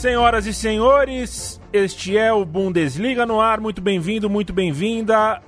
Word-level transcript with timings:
Senhoras 0.00 0.46
e 0.46 0.54
senhores, 0.54 1.60
este 1.70 2.16
é 2.16 2.32
o 2.32 2.42
Bundesliga 2.42 3.26
no 3.26 3.38
ar. 3.38 3.60
Muito 3.60 3.82
bem-vindo, 3.82 4.30
muito 4.30 4.50
bem-vinda. 4.50 5.42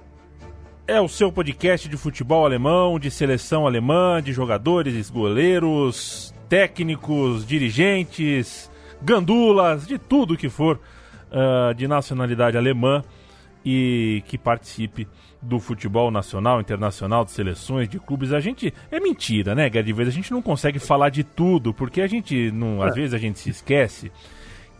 É 0.86 1.00
o 1.00 1.08
seu 1.08 1.33
podcast 1.33 1.89
de 1.89 1.97
futebol 1.97 2.45
alemão, 2.45 2.98
de 2.98 3.11
seleção 3.11 3.67
alemã, 3.67 4.20
de 4.23 4.30
jogadores, 4.30 5.08
goleiros, 5.08 6.34
técnicos, 6.50 7.47
dirigentes, 7.47 8.70
gandulas, 9.00 9.86
de 9.86 9.97
tudo 9.97 10.36
que 10.36 10.50
for 10.50 10.78
uh, 11.30 11.73
de 11.73 11.89
nacionalidade 11.89 12.58
alemã 12.58 13.03
e 13.64 14.23
que 14.27 14.36
participe 14.36 15.08
do 15.41 15.58
futebol 15.58 16.11
nacional, 16.11 16.61
internacional, 16.61 17.25
de 17.25 17.30
seleções, 17.30 17.89
de 17.89 17.98
clubes. 17.98 18.34
A 18.34 18.39
gente. 18.39 18.75
É 18.91 19.00
mentira, 19.00 19.55
né, 19.55 19.70
Gerd? 19.73 19.95
A 20.03 20.11
gente 20.11 20.30
não 20.30 20.42
consegue 20.42 20.78
falar 20.78 21.08
de 21.08 21.25
tudo, 21.25 21.73
porque 21.73 22.03
a 22.03 22.06
gente. 22.06 22.50
Não, 22.50 22.83
às 22.83 22.92
é. 22.92 22.97
vezes 22.97 23.14
a 23.14 23.19
gente 23.19 23.39
se 23.39 23.48
esquece 23.48 24.12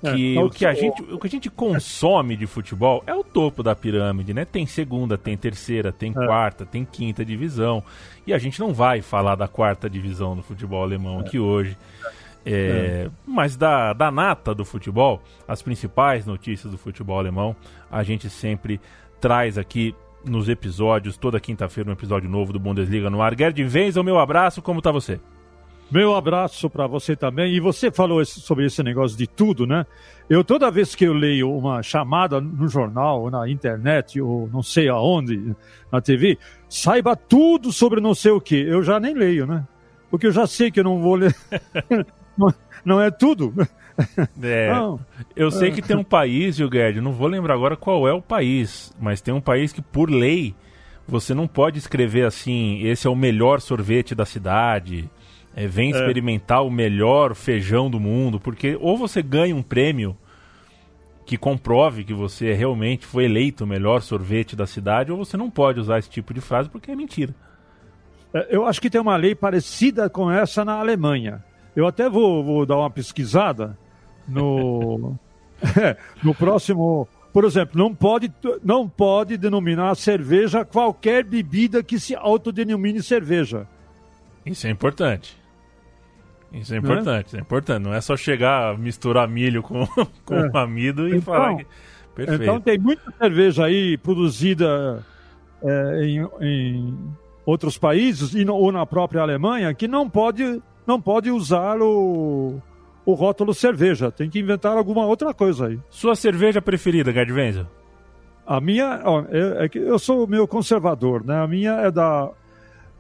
que 0.03 0.36
é, 0.36 0.41
o 0.41 0.50
que 0.50 0.67
a 0.67 0.75
gente 0.75 1.00
o 1.03 1.19
que 1.19 1.27
a 1.27 1.31
gente 1.31 1.48
consome 1.48 2.36
de 2.36 2.47
futebol 2.47 3.03
é 3.06 3.14
o 3.14 3.22
topo 3.22 3.62
da 3.62 3.75
pirâmide, 3.75 4.34
né? 4.34 4.45
Tem 4.45 4.67
segunda, 4.67 5.17
tem 5.17 5.36
terceira, 5.36 5.92
tem 5.92 6.11
é. 6.11 6.14
quarta, 6.27 6.67
tem 6.67 6.84
quinta 6.84 7.25
divisão 7.25 7.83
e 8.27 8.34
a 8.34 8.39
gente 8.39 8.58
não 8.58 8.75
vai 8.75 9.00
falar 9.00 9.36
da 9.36 9.47
quarta 9.47 9.89
divisão 9.89 10.34
do 10.34 10.42
futebol 10.42 10.83
alemão 10.83 11.19
é. 11.19 11.20
aqui 11.20 11.39
hoje. 11.39 11.77
É, 12.45 13.06
é, 13.06 13.11
mas 13.25 13.56
da, 13.56 13.92
da 13.92 14.11
nata 14.11 14.53
do 14.53 14.64
futebol, 14.64 15.23
as 15.47 15.62
principais 15.62 16.27
notícias 16.27 16.73
do 16.73 16.77
futebol 16.77 17.17
alemão, 17.17 17.55
a 17.89 18.03
gente 18.03 18.28
sempre 18.28 18.80
traz 19.20 19.56
aqui 19.56 19.95
nos 20.25 20.48
episódios, 20.48 21.17
toda 21.17 21.39
quinta-feira 21.39 21.91
um 21.91 21.92
episódio 21.92 22.28
novo 22.28 22.53
do 22.53 22.58
Bundesliga 22.58 23.08
no 23.08 23.23
ar. 23.23 23.36
Gerd 23.39 23.62
o 23.97 24.03
meu 24.03 24.19
abraço, 24.19 24.61
como 24.61 24.83
tá 24.83 24.91
você? 24.91 25.20
Meu 25.92 26.16
abraço 26.16 26.70
para 26.70 26.86
você 26.86 27.14
também. 27.14 27.54
E 27.54 27.60
você 27.60 27.90
falou 27.90 28.24
sobre 28.24 28.64
esse 28.64 28.82
negócio 28.82 29.16
de 29.16 29.26
tudo, 29.26 29.66
né? 29.66 29.84
Eu 30.28 30.42
toda 30.42 30.70
vez 30.70 30.94
que 30.94 31.04
eu 31.04 31.12
leio 31.12 31.54
uma 31.54 31.82
chamada 31.82 32.40
no 32.40 32.67
jornal, 32.67 33.30
na 33.30 33.46
internet, 33.46 34.18
ou 34.18 34.48
não 34.50 34.62
sei 34.62 34.89
aonde, 34.89 35.55
na 35.92 36.00
TV, 36.00 36.39
saiba 36.67 37.14
tudo 37.14 37.70
sobre 37.70 38.00
não 38.00 38.14
sei 38.14 38.33
o 38.33 38.40
que. 38.40 38.56
Eu 38.56 38.83
já 38.83 38.98
nem 38.98 39.12
leio, 39.12 39.46
né? 39.46 39.67
Porque 40.11 40.27
eu 40.27 40.33
já 40.33 40.46
sei 40.46 40.70
que 40.70 40.80
eu 40.80 40.84
não 40.84 40.98
vou 41.02 41.14
ler. 41.14 41.36
não 42.83 42.98
é 42.98 43.11
tudo. 43.11 43.52
É, 44.42 44.72
eu 45.36 45.50
sei 45.50 45.70
que 45.70 45.83
tem 45.83 45.94
um 45.94 46.02
país, 46.02 46.56
Gilgerd, 46.56 47.02
não 47.02 47.12
vou 47.12 47.28
lembrar 47.28 47.52
agora 47.52 47.77
qual 47.77 48.08
é 48.08 48.12
o 48.14 48.22
país, 48.22 48.90
mas 48.98 49.20
tem 49.20 49.34
um 49.34 49.40
país 49.40 49.70
que, 49.70 49.83
por 49.83 50.08
lei, 50.11 50.55
você 51.06 51.34
não 51.34 51.46
pode 51.46 51.78
escrever 51.78 52.24
assim: 52.24 52.80
esse 52.83 53.06
é 53.06 53.11
o 53.11 53.14
melhor 53.14 53.61
sorvete 53.61 54.14
da 54.14 54.24
cidade 54.24 55.11
é, 55.55 55.67
vem 55.67 55.92
é. 55.92 55.96
experimentar 55.96 56.64
o 56.64 56.70
melhor 56.70 57.35
feijão 57.35 57.90
do 57.90 58.01
mundo, 58.01 58.40
porque 58.40 58.77
ou 58.80 58.96
você 58.96 59.23
ganha 59.23 59.55
um 59.55 59.63
prêmio 59.63 60.17
que 61.24 61.36
comprove 61.36 62.05
que 62.05 62.14
você 62.14 62.52
realmente 62.52 63.07
foi 63.07 63.24
eleito 63.24 63.64
o 63.64 63.67
melhor 63.67 64.02
sorvete 64.02 64.57
da 64.57 64.67
cidade, 64.67 65.12
ou 65.12 65.18
você 65.18 65.36
não 65.36 65.51
pode 65.51 65.80
usar 65.80 65.98
esse 65.98 66.11
tipo 66.11 66.35
de 66.35 66.41
frase 66.41 66.68
porque 66.68 66.91
é 66.91 66.96
mentira. 66.96 67.35
É, 68.35 68.48
eu 68.51 68.67
acho 68.67 68.80
que 68.80 68.91
tem 68.91 69.01
uma 69.01 69.17
lei 69.17 69.35
parecida 69.35 70.08
com 70.08 70.30
essa 70.30 70.64
na 70.64 70.74
Alemanha. 70.74 71.45
Eu 71.74 71.86
até 71.86 72.08
vou, 72.08 72.42
vou 72.42 72.67
dar 72.67 72.77
uma 72.79 72.91
pesquisada 72.91 73.79
no, 74.27 75.17
no 76.23 76.35
próximo. 76.35 77.08
Por 77.33 77.45
exemplo, 77.45 77.79
não 77.79 77.95
pode, 77.95 78.30
não 78.62 78.86
pode 78.86 79.39
denominar 79.39 79.95
cerveja 79.95 80.64
qualquer 80.64 81.24
bebida 81.24 81.83
que 81.83 81.98
se 81.98 82.14
autodenomine 82.14 83.02
cerveja. 83.02 83.67
Isso 84.45 84.67
é 84.67 84.70
importante. 84.70 85.42
Isso 86.52 86.74
é 86.74 86.77
importante, 86.77 87.33
né? 87.33 87.39
é 87.39 87.42
importante. 87.42 87.83
Não 87.83 87.95
é 87.95 88.01
só 88.01 88.17
chegar, 88.17 88.77
misturar 88.79 89.27
milho 89.29 89.63
com, 89.63 89.86
com 90.24 90.35
é. 90.35 90.51
amido 90.55 91.08
e 91.08 91.17
então, 91.17 91.23
falar 91.23 91.57
que. 91.57 91.67
Perfeito. 92.14 92.42
Então 92.42 92.61
tem 92.61 92.79
muita 92.79 93.11
cerveja 93.18 93.64
aí 93.64 93.96
produzida 93.96 95.05
é, 95.62 96.05
em, 96.05 96.29
em, 96.41 96.98
outros 97.46 97.79
países 97.79 98.35
e 98.35 98.45
no, 98.45 98.55
ou 98.55 98.70
na 98.70 98.85
própria 98.85 99.23
Alemanha 99.23 99.73
que 99.73 99.89
não 99.89 100.08
pode, 100.08 100.62
não 100.86 101.01
pode 101.01 101.30
usar 101.30 101.80
o, 101.80 102.61
o 103.07 103.14
rótulo 103.14 103.55
cerveja. 103.55 104.11
Tem 104.11 104.29
que 104.29 104.39
inventar 104.39 104.77
alguma 104.77 105.07
outra 105.07 105.33
coisa 105.33 105.68
aí. 105.68 105.80
Sua 105.89 106.14
cerveja 106.14 106.61
preferida, 106.61 107.12
Gerd 107.12 107.33
Wenzel? 107.33 107.67
A 108.46 108.61
minha, 108.61 109.01
ó, 109.05 109.24
é, 109.30 109.64
é, 109.64 109.68
que 109.68 109.79
eu 109.79 109.98
sou 109.98 110.27
meio 110.27 110.46
conservador, 110.46 111.24
né? 111.24 111.42
A 111.42 111.46
minha 111.46 111.73
é 111.80 111.91
da 111.91 112.30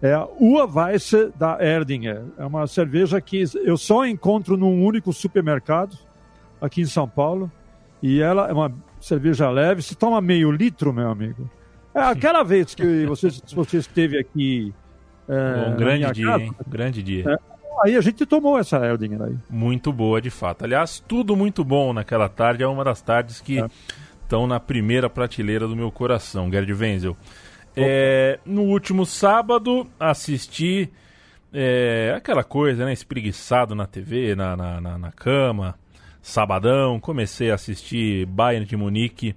é 0.02 0.12
a 0.12 0.26
Urweisse 0.38 1.32
da 1.38 1.58
Erdinger. 1.64 2.24
É 2.36 2.44
uma 2.44 2.66
cerveja 2.66 3.20
que 3.20 3.44
eu 3.64 3.76
só 3.76 4.04
encontro 4.04 4.56
num 4.56 4.84
único 4.84 5.12
supermercado 5.12 5.96
aqui 6.60 6.82
em 6.82 6.86
São 6.86 7.08
Paulo. 7.08 7.50
E 8.02 8.20
ela 8.20 8.48
é 8.48 8.52
uma 8.52 8.74
cerveja 9.00 9.48
leve. 9.48 9.80
Se 9.80 9.94
toma 9.94 10.20
meio 10.20 10.50
litro, 10.50 10.92
meu 10.92 11.08
amigo. 11.08 11.48
É 11.94 12.00
aquela 12.00 12.42
vez 12.42 12.74
que 12.74 13.06
você, 13.06 13.28
você 13.54 13.76
esteve 13.76 14.18
aqui. 14.18 14.74
É, 15.28 15.70
um 15.70 15.76
grande 15.76 16.12
dia, 16.12 16.26
casa, 16.26 16.42
hein? 16.42 16.52
Grande 16.66 17.00
dia. 17.00 17.30
É, 17.30 17.36
aí 17.84 17.96
a 17.96 18.00
gente 18.00 18.26
tomou 18.26 18.58
essa 18.58 18.84
Erdinger 18.84 19.22
aí. 19.22 19.36
Muito 19.48 19.92
boa, 19.92 20.20
de 20.20 20.30
fato. 20.30 20.64
Aliás, 20.64 20.98
tudo 21.06 21.36
muito 21.36 21.62
bom 21.62 21.92
naquela 21.92 22.28
tarde. 22.28 22.64
É 22.64 22.66
uma 22.66 22.82
das 22.82 23.00
tardes 23.00 23.40
que 23.40 23.60
é. 23.60 23.68
estão 24.20 24.48
na 24.48 24.58
primeira 24.58 25.08
prateleira 25.08 25.68
do 25.68 25.76
meu 25.76 25.92
coração, 25.92 26.50
Gerd 26.50 26.72
Wenzel. 26.72 27.16
É, 27.76 28.38
no 28.44 28.62
último 28.62 29.06
sábado, 29.06 29.86
assisti 29.98 30.90
é, 31.52 32.14
aquela 32.16 32.42
coisa, 32.44 32.84
né? 32.84 32.92
Espreguiçado 32.92 33.74
na 33.74 33.86
TV, 33.86 34.34
na, 34.34 34.56
na, 34.56 34.80
na, 34.80 34.98
na, 34.98 35.12
cama, 35.12 35.74
sabadão. 36.20 36.98
Comecei 36.98 37.50
a 37.50 37.54
assistir 37.54 38.26
Bayern 38.26 38.66
de 38.66 38.76
Munique 38.76 39.34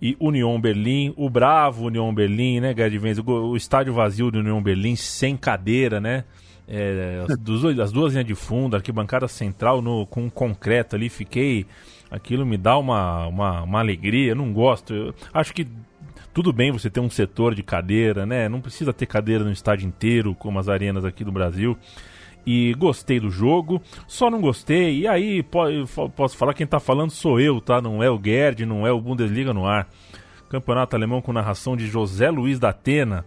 e 0.00 0.16
Union 0.20 0.60
Berlim. 0.60 1.12
O 1.16 1.28
bravo 1.28 1.86
Union 1.86 2.12
Berlim, 2.14 2.60
né, 2.60 2.74
Gerd? 2.74 2.98
O, 3.26 3.56
estádio 3.56 3.94
vazio 3.94 4.30
do 4.30 4.38
Union 4.38 4.62
Berlim, 4.62 4.96
sem 4.96 5.36
cadeira, 5.36 6.00
né? 6.00 6.24
É, 6.66 7.24
as, 7.26 7.38
duas, 7.38 7.78
as, 7.78 7.92
duas 7.92 8.12
linhas 8.12 8.26
de 8.26 8.34
fundo, 8.34 8.76
arquibancada 8.76 9.26
central 9.26 9.80
no, 9.80 10.06
com 10.06 10.28
concreto 10.30 10.96
ali. 10.96 11.08
Fiquei. 11.08 11.66
Aquilo 12.10 12.46
me 12.46 12.56
dá 12.56 12.78
uma, 12.78 13.26
uma, 13.26 13.62
uma 13.62 13.78
alegria. 13.80 14.32
Eu 14.32 14.36
não 14.36 14.52
gosto. 14.52 14.94
Eu 14.94 15.14
acho 15.32 15.52
que 15.52 15.66
tudo 16.32 16.52
bem 16.52 16.70
você 16.70 16.88
ter 16.88 17.00
um 17.00 17.10
setor 17.10 17.54
de 17.54 17.62
cadeira, 17.62 18.24
né? 18.24 18.48
Não 18.48 18.60
precisa 18.60 18.92
ter 18.92 19.06
cadeira 19.06 19.44
no 19.44 19.52
estádio 19.52 19.86
inteiro, 19.86 20.34
como 20.34 20.58
as 20.58 20.68
arenas 20.68 21.04
aqui 21.04 21.24
do 21.24 21.32
Brasil. 21.32 21.76
E 22.46 22.72
gostei 22.74 23.20
do 23.20 23.30
jogo, 23.30 23.82
só 24.06 24.30
não 24.30 24.40
gostei. 24.40 25.00
E 25.00 25.06
aí, 25.06 25.42
posso 26.16 26.36
falar, 26.36 26.54
quem 26.54 26.66
tá 26.66 26.80
falando 26.80 27.10
sou 27.10 27.38
eu, 27.38 27.60
tá? 27.60 27.80
Não 27.80 28.02
é 28.02 28.10
o 28.10 28.20
Gerd, 28.22 28.64
não 28.64 28.86
é 28.86 28.92
o 28.92 29.00
Bundesliga 29.00 29.52
no 29.52 29.66
ar. 29.66 29.86
Campeonato 30.48 30.96
Alemão 30.96 31.20
com 31.20 31.32
narração 31.32 31.76
de 31.76 31.86
José 31.86 32.30
Luiz 32.30 32.58
da 32.58 32.70
Atena. 32.70 33.26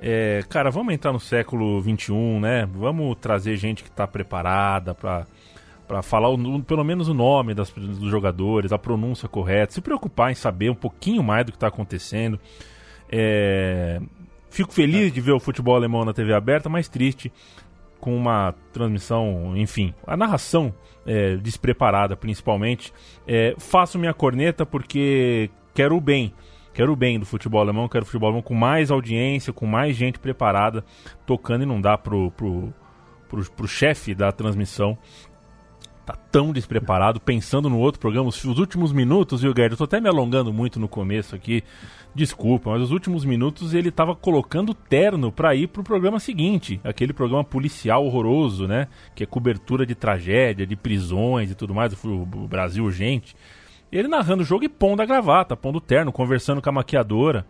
É, 0.00 0.42
cara, 0.48 0.70
vamos 0.70 0.92
entrar 0.92 1.12
no 1.12 1.20
século 1.20 1.80
XXI, 1.80 2.12
né? 2.40 2.66
Vamos 2.66 3.16
trazer 3.20 3.56
gente 3.56 3.82
que 3.82 3.88
está 3.88 4.06
preparada 4.06 4.94
para 4.94 5.26
para 5.86 6.02
falar 6.02 6.28
o, 6.28 6.62
pelo 6.62 6.84
menos 6.84 7.08
o 7.08 7.14
nome 7.14 7.54
das, 7.54 7.70
dos 7.70 8.10
jogadores, 8.10 8.72
a 8.72 8.78
pronúncia 8.78 9.28
correta, 9.28 9.72
se 9.72 9.80
preocupar 9.80 10.30
em 10.30 10.34
saber 10.34 10.70
um 10.70 10.74
pouquinho 10.74 11.22
mais 11.22 11.44
do 11.44 11.52
que 11.52 11.56
está 11.56 11.68
acontecendo. 11.68 12.38
É... 13.10 14.00
Fico 14.50 14.72
feliz 14.72 15.12
de 15.12 15.20
ver 15.20 15.32
o 15.32 15.40
futebol 15.40 15.76
alemão 15.76 16.04
na 16.04 16.12
TV 16.12 16.32
aberta, 16.32 16.68
mas 16.68 16.88
triste 16.88 17.32
com 18.00 18.16
uma 18.16 18.54
transmissão, 18.72 19.56
enfim, 19.56 19.92
a 20.06 20.16
narração 20.16 20.72
é, 21.04 21.36
despreparada 21.36 22.16
principalmente. 22.16 22.92
É, 23.26 23.54
faço 23.58 23.98
minha 23.98 24.14
corneta 24.14 24.64
porque 24.66 25.50
quero 25.74 25.96
o 25.96 26.00
bem. 26.00 26.32
Quero 26.72 26.92
o 26.92 26.96
bem 26.96 27.18
do 27.18 27.24
futebol 27.24 27.60
alemão, 27.60 27.88
quero 27.88 28.02
o 28.02 28.06
futebol 28.06 28.28
alemão 28.28 28.42
com 28.42 28.54
mais 28.54 28.90
audiência, 28.90 29.50
com 29.50 29.66
mais 29.66 29.96
gente 29.96 30.18
preparada, 30.18 30.84
tocando 31.24 31.62
e 31.62 31.66
não 31.66 31.80
dá 31.80 31.96
pro, 31.96 32.30
pro, 32.32 32.72
pro, 33.28 33.50
pro 33.50 33.66
chefe 33.66 34.14
da 34.14 34.30
transmissão 34.30 34.98
tá 36.06 36.14
tão 36.30 36.52
despreparado, 36.52 37.20
pensando 37.20 37.68
no 37.68 37.80
outro 37.80 38.00
programa, 38.00 38.28
os, 38.28 38.44
últimos 38.44 38.92
minutos, 38.92 39.42
viu, 39.42 39.52
Guedes? 39.52 39.72
Eu 39.72 39.78
tô 39.78 39.84
até 39.84 40.00
me 40.00 40.08
alongando 40.08 40.52
muito 40.52 40.78
no 40.78 40.86
começo 40.86 41.34
aqui, 41.34 41.64
desculpa, 42.14 42.70
mas 42.70 42.80
os 42.80 42.92
últimos 42.92 43.24
minutos 43.24 43.74
ele 43.74 43.90
tava 43.90 44.14
colocando 44.14 44.72
terno 44.72 45.32
para 45.32 45.52
ir 45.56 45.66
pro 45.66 45.82
programa 45.82 46.20
seguinte, 46.20 46.80
aquele 46.84 47.12
programa 47.12 47.42
policial 47.42 48.06
horroroso, 48.06 48.68
né? 48.68 48.86
Que 49.16 49.24
é 49.24 49.26
cobertura 49.26 49.84
de 49.84 49.96
tragédia, 49.96 50.64
de 50.64 50.76
prisões 50.76 51.50
e 51.50 51.56
tudo 51.56 51.74
mais, 51.74 51.92
o 52.04 52.24
Brasil 52.24 52.84
urgente. 52.84 53.34
Ele 53.90 54.06
narrando 54.06 54.44
o 54.44 54.46
jogo 54.46 54.64
e 54.64 54.68
pondo 54.68 55.02
a 55.02 55.06
gravata, 55.06 55.56
pondo 55.56 55.78
o 55.78 55.80
terno, 55.80 56.12
conversando 56.12 56.62
com 56.62 56.68
a 56.68 56.72
maquiadora. 56.72 57.44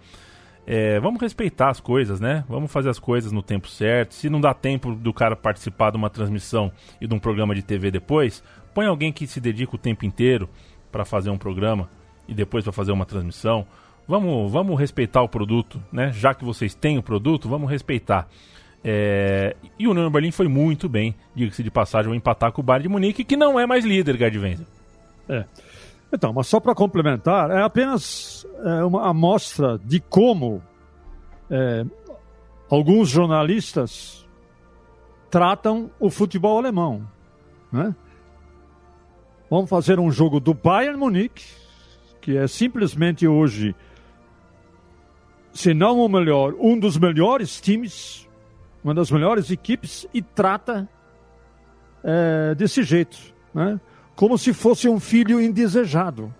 É, 0.66 0.98
vamos 0.98 1.20
respeitar 1.20 1.70
as 1.70 1.78
coisas, 1.78 2.18
né? 2.18 2.44
Vamos 2.48 2.72
fazer 2.72 2.88
as 2.88 2.98
coisas 2.98 3.30
no 3.30 3.42
tempo 3.42 3.68
certo. 3.68 4.14
Se 4.14 4.28
não 4.28 4.40
dá 4.40 4.52
tempo 4.52 4.94
do 4.96 5.12
cara 5.12 5.36
participar 5.36 5.90
de 5.90 5.96
uma 5.96 6.10
transmissão 6.10 6.72
e 7.00 7.06
de 7.06 7.14
um 7.14 7.20
programa 7.20 7.54
de 7.54 7.62
TV 7.62 7.90
depois, 7.90 8.42
põe 8.74 8.86
alguém 8.86 9.12
que 9.12 9.26
se 9.26 9.40
dedica 9.40 9.76
o 9.76 9.78
tempo 9.78 10.04
inteiro 10.04 10.48
para 10.90 11.04
fazer 11.04 11.30
um 11.30 11.38
programa 11.38 11.88
e 12.26 12.34
depois 12.34 12.64
para 12.64 12.72
fazer 12.72 12.90
uma 12.90 13.06
transmissão. 13.06 13.64
Vamos, 14.08 14.50
vamos 14.50 14.78
respeitar 14.78 15.22
o 15.22 15.28
produto, 15.28 15.80
né? 15.92 16.10
Já 16.12 16.34
que 16.34 16.44
vocês 16.44 16.74
têm 16.74 16.98
o 16.98 17.02
produto, 17.02 17.48
vamos 17.48 17.70
respeitar. 17.70 18.28
É... 18.84 19.56
E 19.78 19.86
o 19.86 19.92
Union 19.92 20.10
Berlin 20.10 20.30
foi 20.32 20.48
muito 20.48 20.88
bem, 20.88 21.14
diga-se 21.34 21.62
de 21.62 21.70
passagem, 21.70 22.08
ao 22.08 22.14
empatar 22.14 22.50
com 22.50 22.60
o 22.60 22.64
Bayern 22.64 22.84
de 22.84 22.88
Munique, 22.88 23.24
que 23.24 23.36
não 23.36 23.58
é 23.58 23.66
mais 23.66 23.84
líder, 23.84 24.16
Gerd 24.16 24.38
Wenzel. 24.38 24.66
É. 25.28 25.44
Então, 26.12 26.32
mas 26.32 26.46
só 26.46 26.60
para 26.60 26.74
complementar, 26.74 27.50
é 27.50 27.62
apenas 27.62 28.46
é, 28.64 28.84
uma 28.84 29.08
amostra 29.08 29.78
de 29.84 30.00
como 30.00 30.62
é, 31.50 31.84
alguns 32.70 33.08
jornalistas 33.08 34.26
tratam 35.30 35.90
o 35.98 36.08
futebol 36.08 36.58
alemão. 36.58 37.06
Né? 37.72 37.94
Vamos 39.50 39.68
fazer 39.68 39.98
um 39.98 40.10
jogo 40.10 40.40
do 40.40 40.54
Bayern 40.54 40.98
Munique, 40.98 41.44
que 42.20 42.36
é 42.36 42.46
simplesmente 42.46 43.26
hoje, 43.26 43.74
se 45.52 45.74
não 45.74 46.00
o 46.00 46.08
melhor, 46.08 46.54
um 46.58 46.78
dos 46.78 46.96
melhores 46.96 47.60
times, 47.60 48.28
uma 48.82 48.94
das 48.94 49.10
melhores 49.10 49.50
equipes, 49.50 50.06
e 50.14 50.22
trata 50.22 50.88
é, 52.02 52.54
desse 52.54 52.82
jeito. 52.82 53.18
Né? 53.52 53.80
Como 54.16 54.36
se 54.38 54.54
fosse 54.54 54.88
um 54.88 54.98
filho 54.98 55.40
indesejado. 55.40 56.34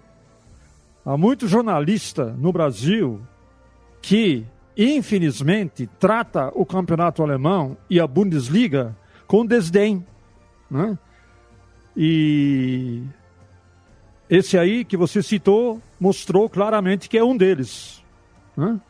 Há 1.05 1.17
muito 1.17 1.47
jornalista 1.47 2.35
no 2.39 2.51
Brasil 2.51 3.21
que, 4.01 4.45
infelizmente, 4.77 5.89
trata 6.01 6.51
o 6.55 6.65
campeonato 6.65 7.23
alemão 7.23 7.77
e 7.89 8.01
a 8.01 8.07
Bundesliga 8.07 8.97
com 9.27 9.45
desdém. 9.45 10.05
Né? 10.71 10.99
E 11.95 13.03
esse 14.29 14.59
aí 14.59 14.85
que 14.85 14.97
você 14.97 15.23
citou 15.23 15.81
mostrou 16.01 16.49
claramente 16.49 17.09
que 17.09 17.19
é 17.19 17.23
um 17.23 17.37
deles. 17.37 18.03
Né? 18.57 18.81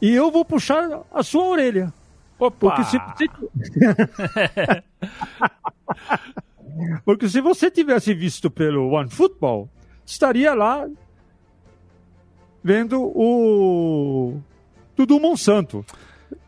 E 0.00 0.14
eu 0.14 0.30
vou 0.30 0.44
puxar 0.44 1.02
a 1.12 1.22
sua 1.22 1.44
orelha. 1.44 1.92
Opa! 2.38 2.56
Porque 2.58 2.84
se... 2.84 2.96
Porque 7.04 7.28
se 7.28 7.40
você 7.40 7.70
tivesse 7.70 8.14
visto 8.14 8.50
pelo 8.50 8.90
One 8.90 9.10
Football, 9.10 9.68
estaria 10.04 10.54
lá 10.54 10.88
vendo 12.62 13.00
o 13.02 14.40
Dudu 14.96 15.20
Monsanto. 15.20 15.84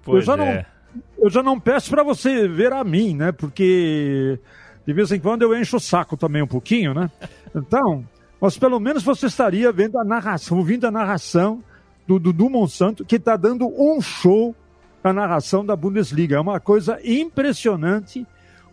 Pois 0.03 0.27
eu 0.27 0.37
já 0.37 0.43
é. 0.43 0.57
não 0.57 0.77
eu 1.19 1.31
já 1.31 1.43
não 1.43 1.61
peço 1.61 1.91
para 1.91 2.03
você 2.03 2.49
ver 2.49 2.73
a 2.73 2.83
mim, 2.83 3.15
né? 3.15 3.33
Porque 3.33 4.39
de 4.87 4.93
vez 4.93 5.11
em 5.13 5.21
quando 5.21 5.43
eu 5.43 5.57
encho 5.57 5.77
o 5.77 5.81
saco 5.81 6.17
também 6.17 6.43
um 6.43 6.47
pouquinho, 6.47 6.95
né? 6.95 7.11
Então, 7.55 8.05
mas 8.41 8.57
pelo 8.57 8.79
menos 8.79 9.03
você 9.03 9.27
estaria 9.27 9.73
vendo 9.73 9.99
a 9.99 10.05
narração, 10.05 10.59
ouvindo 10.59 10.87
a 10.87 10.91
narração 10.91 11.63
do 12.07 12.19
Dudu 12.19 12.49
Monsanto, 12.49 13.05
que 13.05 13.17
está 13.17 13.37
dando 13.37 13.67
um 13.67 14.01
show 14.01 14.55
na 15.03 15.13
narração 15.13 15.65
da 15.65 15.75
Bundesliga. 15.75 16.37
É 16.37 16.41
uma 16.41 16.61
coisa 16.61 16.99
impressionante 17.05 18.27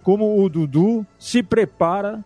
como 0.04 0.44
o 0.44 0.50
Dudu 0.50 1.06
se 1.18 1.42
prepara, 1.42 2.24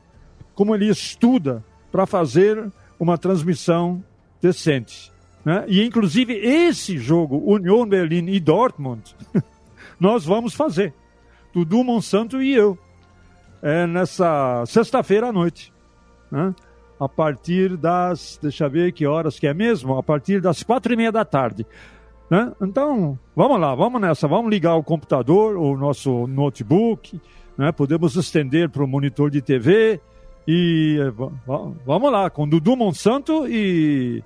como 0.56 0.74
ele 0.74 0.89
estuda 0.89 1.63
para 1.91 2.06
fazer 2.06 2.71
uma 3.00 3.18
transmissão 3.18 4.03
decente. 4.41 5.13
Né? 5.45 5.63
E, 5.68 5.83
inclusive, 5.85 6.33
esse 6.33 6.97
jogo, 6.97 7.41
Union 7.45 7.85
Berlin 7.88 8.27
e 8.29 8.39
Dortmund, 8.39 9.15
nós 10.00 10.25
vamos 10.25 10.53
fazer. 10.53 10.94
Dudu 11.53 11.83
Monsanto 11.83 12.41
e 12.41 12.53
eu. 12.53 12.77
É 13.62 13.88
nessa 13.88 14.63
sexta-feira 14.65 15.27
à 15.27 15.31
noite. 15.31 15.71
Né? 16.31 16.53
A 17.00 17.07
partir 17.07 17.77
das. 17.77 18.39
Deixa 18.41 18.65
eu 18.65 18.69
ver 18.69 18.91
que 18.91 19.06
horas 19.06 19.39
que 19.39 19.47
é 19.47 19.53
mesmo? 19.53 19.97
A 19.97 20.03
partir 20.03 20.41
das 20.41 20.63
quatro 20.63 20.91
e 20.91 20.97
meia 20.97 21.12
da 21.12 21.24
tarde. 21.24 21.65
Né? 22.29 22.51
Então, 22.62 23.18
vamos 23.35 23.59
lá, 23.59 23.74
vamos 23.74 24.01
nessa. 24.01 24.27
Vamos 24.27 24.51
ligar 24.51 24.75
o 24.75 24.83
computador, 24.83 25.56
o 25.56 25.77
nosso 25.77 26.27
notebook 26.27 27.19
né? 27.57 27.71
podemos 27.71 28.15
estender 28.15 28.69
para 28.69 28.83
o 28.83 28.88
monitor 28.88 29.30
de 29.30 29.42
TV 29.42 30.00
e 30.48 30.98
vamos 31.86 32.12
lá, 32.12 32.30
com 32.30 32.48
Dudu 32.48 32.75
Monsanto 32.77 33.48
e 33.48 34.24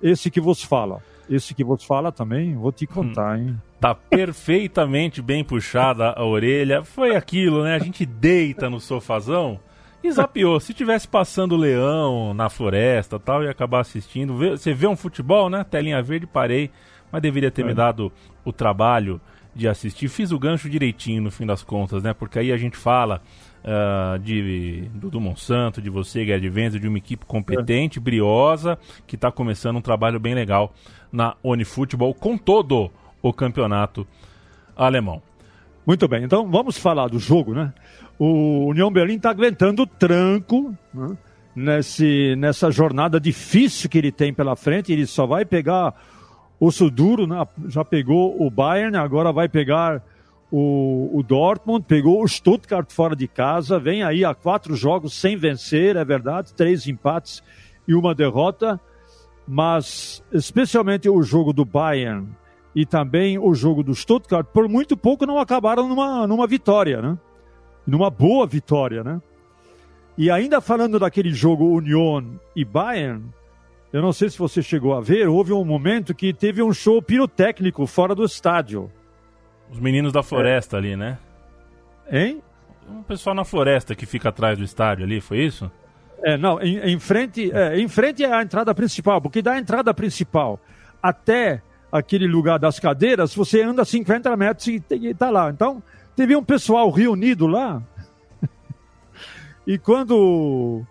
esse 0.00 0.30
que 0.30 0.40
vos 0.40 0.62
fala. 0.62 1.02
Esse 1.28 1.54
que 1.54 1.62
vos 1.62 1.84
fala 1.84 2.10
também, 2.10 2.56
vou 2.56 2.72
te 2.72 2.86
contar, 2.86 3.38
hein? 3.38 3.60
Tá 3.78 3.94
perfeitamente 3.94 5.20
bem 5.20 5.44
puxada 5.44 6.10
a 6.16 6.24
orelha. 6.24 6.82
Foi 6.82 7.14
aquilo, 7.14 7.64
né? 7.64 7.74
A 7.74 7.78
gente 7.78 8.06
deita 8.06 8.70
no 8.70 8.80
sofazão 8.80 9.60
e 10.02 10.10
zapiou. 10.10 10.58
Se 10.58 10.72
tivesse 10.72 11.06
passando 11.06 11.52
o 11.52 11.58
leão 11.58 12.32
na 12.32 12.48
floresta 12.48 13.18
tal, 13.18 13.44
ia 13.44 13.50
acabar 13.50 13.80
assistindo. 13.80 14.36
Você 14.36 14.72
vê 14.72 14.86
um 14.86 14.96
futebol, 14.96 15.50
né? 15.50 15.64
Telinha 15.64 16.02
verde, 16.02 16.26
parei. 16.26 16.70
Mas 17.12 17.20
deveria 17.20 17.50
ter 17.50 17.62
é. 17.62 17.64
me 17.66 17.74
dado 17.74 18.10
o 18.42 18.52
trabalho 18.52 19.20
de 19.58 19.66
assistir. 19.66 20.08
Fiz 20.08 20.30
o 20.30 20.38
gancho 20.38 20.70
direitinho 20.70 21.20
no 21.20 21.32
fim 21.32 21.44
das 21.44 21.64
contas, 21.64 22.00
né? 22.00 22.14
Porque 22.14 22.38
aí 22.38 22.52
a 22.52 22.56
gente 22.56 22.76
fala 22.76 23.20
uh, 23.64 24.16
de 24.20 24.88
do, 24.94 25.20
Monsanto, 25.20 25.82
de 25.82 25.90
você, 25.90 26.24
Gerd 26.24 26.48
Venza, 26.48 26.78
de 26.78 26.86
uma 26.86 26.96
equipe 26.96 27.26
competente, 27.26 27.98
é. 27.98 28.00
briosa, 28.00 28.78
que 29.04 29.16
está 29.16 29.32
começando 29.32 29.76
um 29.76 29.80
trabalho 29.80 30.20
bem 30.20 30.32
legal 30.32 30.72
na 31.10 31.34
Onifutebol 31.42 32.14
com 32.14 32.38
todo 32.38 32.88
o 33.20 33.32
campeonato 33.32 34.06
alemão. 34.76 35.20
Muito 35.84 36.06
bem, 36.06 36.22
então 36.22 36.48
vamos 36.48 36.78
falar 36.78 37.08
do 37.08 37.18
jogo, 37.18 37.52
né? 37.52 37.72
O 38.16 38.66
União 38.66 38.92
Berlim 38.92 39.16
está 39.16 39.30
aguentando 39.30 39.82
o 39.82 39.86
tranco 39.86 40.72
né? 40.94 41.16
Nesse, 41.56 42.36
nessa 42.36 42.70
jornada 42.70 43.18
difícil 43.18 43.90
que 43.90 43.98
ele 43.98 44.12
tem 44.12 44.32
pela 44.32 44.54
frente. 44.54 44.92
Ele 44.92 45.06
só 45.06 45.26
vai 45.26 45.44
pegar 45.44 45.92
o 46.60 46.70
Suduro 46.70 47.26
né, 47.26 47.46
já 47.68 47.84
pegou 47.84 48.40
o 48.40 48.50
Bayern, 48.50 48.96
agora 48.96 49.32
vai 49.32 49.48
pegar 49.48 50.02
o, 50.50 51.10
o, 51.12 51.22
Dortmund, 51.22 51.84
pegou 51.86 52.22
o 52.22 52.28
Stuttgart 52.28 52.90
fora 52.90 53.14
de 53.14 53.28
casa, 53.28 53.78
vem 53.78 54.02
aí 54.02 54.24
a 54.24 54.34
quatro 54.34 54.74
jogos 54.74 55.14
sem 55.14 55.36
vencer, 55.36 55.96
é 55.96 56.04
verdade, 56.04 56.54
três 56.54 56.86
empates 56.86 57.42
e 57.86 57.94
uma 57.94 58.14
derrota, 58.14 58.80
mas 59.46 60.22
especialmente 60.32 61.08
o 61.08 61.22
jogo 61.22 61.52
do 61.52 61.64
Bayern 61.64 62.28
e 62.74 62.84
também 62.84 63.38
o 63.38 63.54
jogo 63.54 63.82
do 63.82 63.94
Stuttgart, 63.94 64.46
por 64.46 64.68
muito 64.68 64.96
pouco 64.96 65.26
não 65.26 65.38
acabaram 65.38 65.88
numa, 65.88 66.26
numa 66.26 66.46
vitória, 66.46 67.00
né? 67.00 67.18
Numa 67.86 68.10
boa 68.10 68.46
vitória, 68.46 69.02
né? 69.02 69.20
E 70.16 70.30
ainda 70.30 70.60
falando 70.60 70.98
daquele 70.98 71.32
jogo 71.32 71.64
Union 71.64 72.24
e 72.54 72.64
Bayern, 72.64 73.24
eu 73.92 74.02
não 74.02 74.12
sei 74.12 74.28
se 74.28 74.38
você 74.38 74.62
chegou 74.62 74.94
a 74.94 75.00
ver, 75.00 75.28
houve 75.28 75.52
um 75.52 75.64
momento 75.64 76.14
que 76.14 76.32
teve 76.32 76.62
um 76.62 76.72
show 76.72 77.00
pirotécnico 77.00 77.86
fora 77.86 78.14
do 78.14 78.24
estádio. 78.24 78.90
Os 79.70 79.80
meninos 79.80 80.12
da 80.12 80.22
floresta 80.22 80.76
é. 80.76 80.78
ali, 80.78 80.96
né? 80.96 81.18
Hein? 82.10 82.42
Um 82.88 83.02
pessoal 83.02 83.34
na 83.34 83.44
floresta 83.44 83.94
que 83.94 84.06
fica 84.06 84.28
atrás 84.28 84.58
do 84.58 84.64
estádio 84.64 85.04
ali, 85.04 85.20
foi 85.20 85.38
isso? 85.38 85.70
É, 86.22 86.36
não, 86.36 86.60
em, 86.60 86.78
em 86.78 86.98
frente, 86.98 87.50
é, 87.52 87.78
em 87.78 87.88
frente 87.88 88.24
é 88.24 88.32
a 88.32 88.42
entrada 88.42 88.74
principal, 88.74 89.20
porque 89.20 89.40
da 89.40 89.58
entrada 89.58 89.92
principal 89.94 90.58
até 91.02 91.62
aquele 91.90 92.26
lugar 92.26 92.58
das 92.58 92.78
cadeiras, 92.78 93.34
você 93.34 93.62
anda 93.62 93.84
50 93.84 94.36
metros 94.36 94.66
e 94.66 94.82
está 94.90 95.30
lá. 95.30 95.50
Então, 95.50 95.82
teve 96.14 96.36
um 96.36 96.44
pessoal 96.44 96.90
reunido 96.90 97.46
lá. 97.46 97.82
e 99.66 99.78
quando 99.78 100.84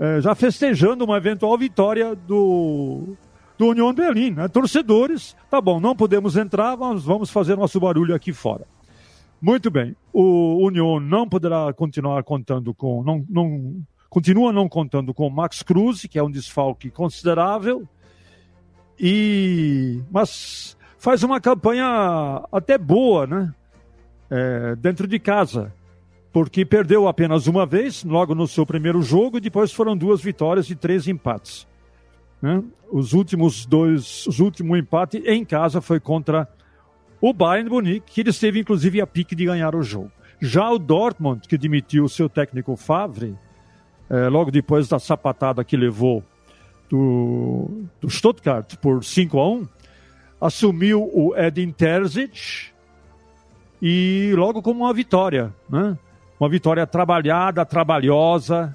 é, 0.00 0.18
já 0.22 0.34
festejando 0.34 1.04
uma 1.04 1.18
eventual 1.18 1.58
vitória 1.58 2.16
do, 2.16 3.14
do 3.58 3.66
União 3.66 3.92
Berlim. 3.92 4.30
Né? 4.30 4.48
Torcedores, 4.48 5.36
tá 5.50 5.60
bom, 5.60 5.78
não 5.78 5.94
podemos 5.94 6.38
entrar, 6.38 6.74
mas 6.74 7.04
vamos 7.04 7.28
fazer 7.28 7.54
nosso 7.54 7.78
barulho 7.78 8.14
aqui 8.14 8.32
fora. 8.32 8.66
Muito 9.42 9.70
bem. 9.70 9.94
O 10.10 10.64
União 10.66 10.98
não 10.98 11.28
poderá 11.28 11.70
continuar 11.74 12.22
contando 12.22 12.72
com. 12.72 13.02
Não, 13.02 13.24
não, 13.28 13.82
continua 14.08 14.52
não 14.52 14.68
contando 14.68 15.12
com 15.12 15.28
Max 15.28 15.62
Cruz, 15.62 16.02
que 16.02 16.18
é 16.18 16.22
um 16.22 16.30
desfalque 16.30 16.90
considerável. 16.90 17.86
E, 18.98 20.02
mas 20.10 20.76
faz 20.98 21.22
uma 21.22 21.40
campanha 21.40 22.42
até 22.52 22.76
boa, 22.76 23.26
né? 23.26 23.54
É, 24.30 24.76
dentro 24.76 25.06
de 25.06 25.18
casa. 25.18 25.72
Porque 26.32 26.64
perdeu 26.64 27.08
apenas 27.08 27.46
uma 27.46 27.66
vez, 27.66 28.04
logo 28.04 28.34
no 28.34 28.46
seu 28.46 28.64
primeiro 28.64 29.02
jogo, 29.02 29.38
e 29.38 29.40
depois 29.40 29.72
foram 29.72 29.96
duas 29.96 30.20
vitórias 30.20 30.70
e 30.70 30.76
três 30.76 31.08
empates. 31.08 31.66
Né? 32.40 32.62
Os 32.90 33.12
últimos 33.12 33.66
dois, 33.66 34.26
os 34.26 34.38
últimos 34.38 34.78
empates 34.78 35.22
em 35.26 35.44
casa 35.44 35.80
foi 35.80 35.98
contra 35.98 36.48
o 37.20 37.32
Bayern 37.32 37.68
Munique, 37.68 38.12
que 38.12 38.20
ele 38.20 38.30
esteve 38.30 38.60
inclusive 38.60 39.00
a 39.00 39.06
pique 39.06 39.34
de 39.34 39.44
ganhar 39.44 39.74
o 39.74 39.82
jogo. 39.82 40.10
Já 40.40 40.70
o 40.70 40.78
Dortmund, 40.78 41.46
que 41.46 41.58
demitiu 41.58 42.04
o 42.04 42.08
seu 42.08 42.28
técnico 42.28 42.74
Favre, 42.76 43.36
é, 44.08 44.28
logo 44.28 44.50
depois 44.50 44.88
da 44.88 44.98
sapatada 44.98 45.62
que 45.62 45.76
levou 45.76 46.24
do, 46.88 47.84
do 48.00 48.08
Stuttgart 48.08 48.76
por 48.76 49.04
5 49.04 49.38
a 49.38 49.48
1, 49.48 49.68
assumiu 50.40 51.02
o 51.12 51.36
Edin 51.36 51.70
Terzic 51.70 52.70
e 53.82 54.32
logo 54.34 54.62
como 54.62 54.84
uma 54.84 54.94
vitória, 54.94 55.54
né? 55.68 55.96
Uma 56.40 56.48
vitória 56.48 56.86
trabalhada, 56.86 57.66
trabalhosa, 57.66 58.74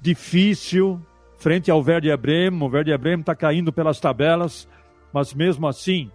difícil, 0.00 0.98
frente 1.36 1.70
ao 1.70 1.82
Werder 1.82 2.16
Bremen. 2.16 2.62
O 2.62 2.72
Werder 2.72 2.98
Bremen 2.98 3.20
está 3.20 3.34
caindo 3.34 3.70
pelas 3.70 4.00
tabelas, 4.00 4.66
mas 5.12 5.34
mesmo 5.34 5.68
assim 5.68 6.10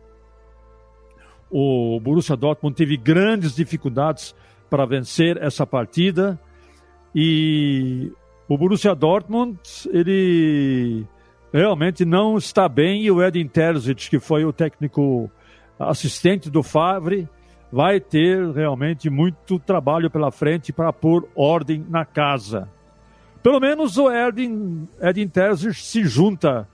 o 1.50 2.00
Borussia 2.00 2.36
Dortmund 2.36 2.76
teve 2.76 2.98
grandes 2.98 3.56
dificuldades 3.56 4.36
para 4.70 4.86
vencer 4.86 5.38
essa 5.38 5.66
partida 5.66 6.38
e 7.16 8.12
o 8.50 8.58
Borussia 8.58 8.94
Dortmund 8.94 9.58
ele 9.92 11.06
realmente 11.54 12.04
não 12.04 12.38
está 12.38 12.68
bem 12.68 13.04
e 13.04 13.12
o 13.12 13.24
Edin 13.24 13.48
Terzic, 13.48 14.10
que 14.10 14.20
foi 14.20 14.44
o 14.44 14.52
técnico 14.52 15.32
assistente 15.80 16.50
do 16.50 16.62
Favre, 16.62 17.30
vai 17.72 18.00
ter 18.00 18.52
realmente 18.52 19.10
muito 19.10 19.60
trabalho 19.60 20.10
pela 20.10 20.32
frente 20.32 20.72
para 20.72 20.94
pôr 20.94 21.28
ordem 21.36 21.86
na 21.90 22.06
casa. 22.06 22.70
Pelo 23.44 23.60
menos 23.60 23.98
o 23.98 24.12
Edin, 24.12 24.88
Edin 25.02 25.28
Terzic 25.28 25.76
se 25.76 26.04
junta 26.06 26.68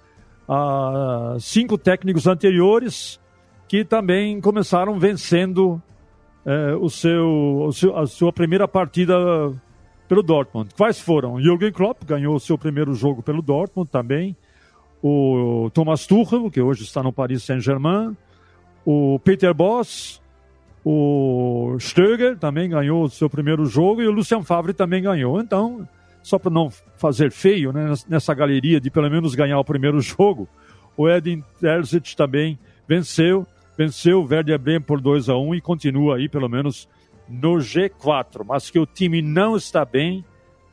a 0.48 1.36
cinco 1.40 1.78
técnicos 1.78 2.28
anteriores 2.28 3.20
que 3.68 3.84
também 3.84 4.40
começaram 4.40 5.00
vencendo 5.00 5.82
é, 6.46 6.76
o, 6.76 6.90
seu, 6.90 7.66
o 7.68 7.72
seu, 7.72 7.98
a 7.98 8.06
sua 8.06 8.32
primeira 8.32 8.68
partida 8.68 9.16
pelo 10.08 10.22
Dortmund. 10.22 10.70
Quais 10.76 11.00
foram? 11.00 11.40
Jürgen 11.40 11.72
Klopp 11.72 12.04
ganhou 12.06 12.36
o 12.36 12.40
seu 12.40 12.58
primeiro 12.58 12.94
jogo 12.94 13.24
pelo 13.24 13.42
Dortmund 13.42 13.90
também. 13.90 14.36
O 15.02 15.70
Thomas 15.74 16.06
Tuchel, 16.08 16.50
que 16.50 16.62
hoje 16.62 16.84
está 16.84 17.02
no 17.04 17.12
Paris 17.12 17.44
Saint-Germain. 17.44 18.16
O 18.86 19.20
Peter 19.20 19.54
Boss. 19.54 20.23
O 20.86 21.76
Stöger 21.80 22.38
também 22.38 22.70
ganhou 22.70 23.04
o 23.04 23.10
seu 23.10 23.30
primeiro 23.30 23.66
jogo. 23.66 24.02
E 24.02 24.08
o 24.08 24.12
Lucien 24.12 24.44
Favre 24.44 24.74
também 24.74 25.02
ganhou. 25.02 25.40
Então, 25.40 25.88
só 26.22 26.38
para 26.38 26.52
não 26.52 26.70
fazer 26.98 27.32
feio 27.32 27.72
né, 27.72 27.94
nessa 28.08 28.34
galeria 28.34 28.80
de 28.80 28.90
pelo 28.90 29.10
menos 29.10 29.36
ganhar 29.36 29.60
o 29.60 29.66
primeiro 29.66 30.00
jogo, 30.02 30.48
o 30.96 31.10
Edin 31.10 31.44
Terzic 31.60 32.16
também 32.16 32.58
venceu 32.88 33.48
venceu 33.78 34.22
o 34.22 34.28
Werder 34.28 34.60
Bremen 34.60 34.82
por 34.82 35.02
2 35.02 35.30
a 35.30 35.36
1 35.36 35.56
e 35.56 35.62
continua 35.62 36.18
aí 36.18 36.30
pelo 36.30 36.48
menos 36.48 36.88
no 37.28 37.56
G4, 37.56 38.44
mas 38.46 38.70
que 38.70 38.78
o 38.78 38.86
time 38.86 39.22
não 39.22 39.56
está 39.56 39.84
bem, 39.84 40.24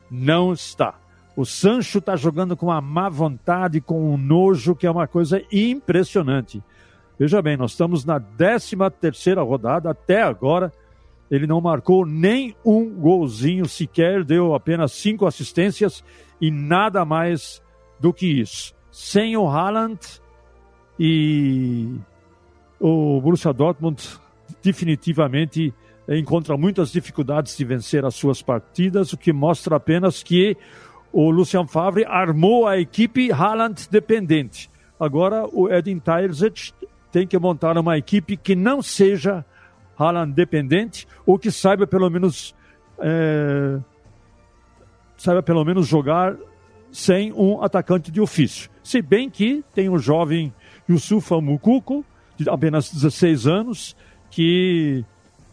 não 0.09 0.53
está. 0.53 0.99
O 1.35 1.45
Sancho 1.45 1.99
está 1.99 2.15
jogando 2.15 2.55
com 2.57 2.67
uma 2.67 2.81
má 2.81 3.09
vontade, 3.09 3.81
com 3.81 4.13
um 4.13 4.17
nojo 4.17 4.75
que 4.75 4.85
é 4.85 4.91
uma 4.91 5.07
coisa 5.07 5.41
impressionante. 5.51 6.61
Veja 7.17 7.41
bem, 7.41 7.55
nós 7.55 7.71
estamos 7.71 8.03
na 8.03 8.19
13 8.19 8.75
terceira 8.99 9.41
rodada, 9.41 9.91
até 9.91 10.21
agora 10.21 10.71
ele 11.29 11.47
não 11.47 11.61
marcou 11.61 12.05
nem 12.05 12.53
um 12.65 12.89
golzinho 12.89 13.65
sequer, 13.65 14.23
deu 14.23 14.53
apenas 14.53 14.91
cinco 14.91 15.25
assistências 15.25 16.03
e 16.41 16.51
nada 16.51 17.05
mais 17.05 17.61
do 17.99 18.11
que 18.11 18.27
isso. 18.27 18.73
Sem 18.91 19.37
o 19.37 19.47
Haaland 19.47 19.99
e 20.99 21.95
o 22.79 23.21
Borussia 23.21 23.53
Dortmund 23.53 24.03
definitivamente 24.61 25.73
encontra 26.09 26.57
muitas 26.57 26.91
dificuldades 26.91 27.55
de 27.55 27.63
vencer 27.63 28.03
as 28.03 28.15
suas 28.15 28.41
partidas, 28.41 29.13
o 29.13 29.17
que 29.17 29.31
mostra 29.31 29.77
apenas 29.77 30.21
que 30.21 30.57
o 31.13 31.29
Lucian 31.29 31.65
Favre 31.65 32.03
armou 32.05 32.67
a 32.67 32.77
equipe 32.77 33.31
Haaland 33.31 33.87
dependente. 33.89 34.69
Agora 34.99 35.47
o 35.47 35.71
Edin 35.71 35.99
Terzic 35.99 36.73
tem 37.11 37.27
que 37.27 37.37
montar 37.37 37.77
uma 37.77 37.97
equipe 37.97 38.37
que 38.37 38.55
não 38.55 38.81
seja 38.81 39.45
Haaland 39.97 40.33
dependente 40.33 41.07
ou 41.25 41.37
que 41.37 41.51
saiba 41.51 41.85
pelo 41.85 42.09
menos 42.09 42.55
é, 42.99 43.79
saiba 45.17 45.43
pelo 45.43 45.63
menos 45.63 45.87
jogar 45.87 46.35
sem 46.91 47.31
um 47.33 47.63
atacante 47.63 48.11
de 48.11 48.19
ofício. 48.19 48.69
Se 48.83 49.01
bem 49.01 49.29
que 49.29 49.63
tem 49.73 49.89
o 49.89 49.97
jovem 49.97 50.53
Yusufa 50.89 51.39
Mukuko, 51.39 52.03
de 52.35 52.49
apenas 52.49 52.91
16 52.91 53.47
anos, 53.47 53.95
que 54.29 55.05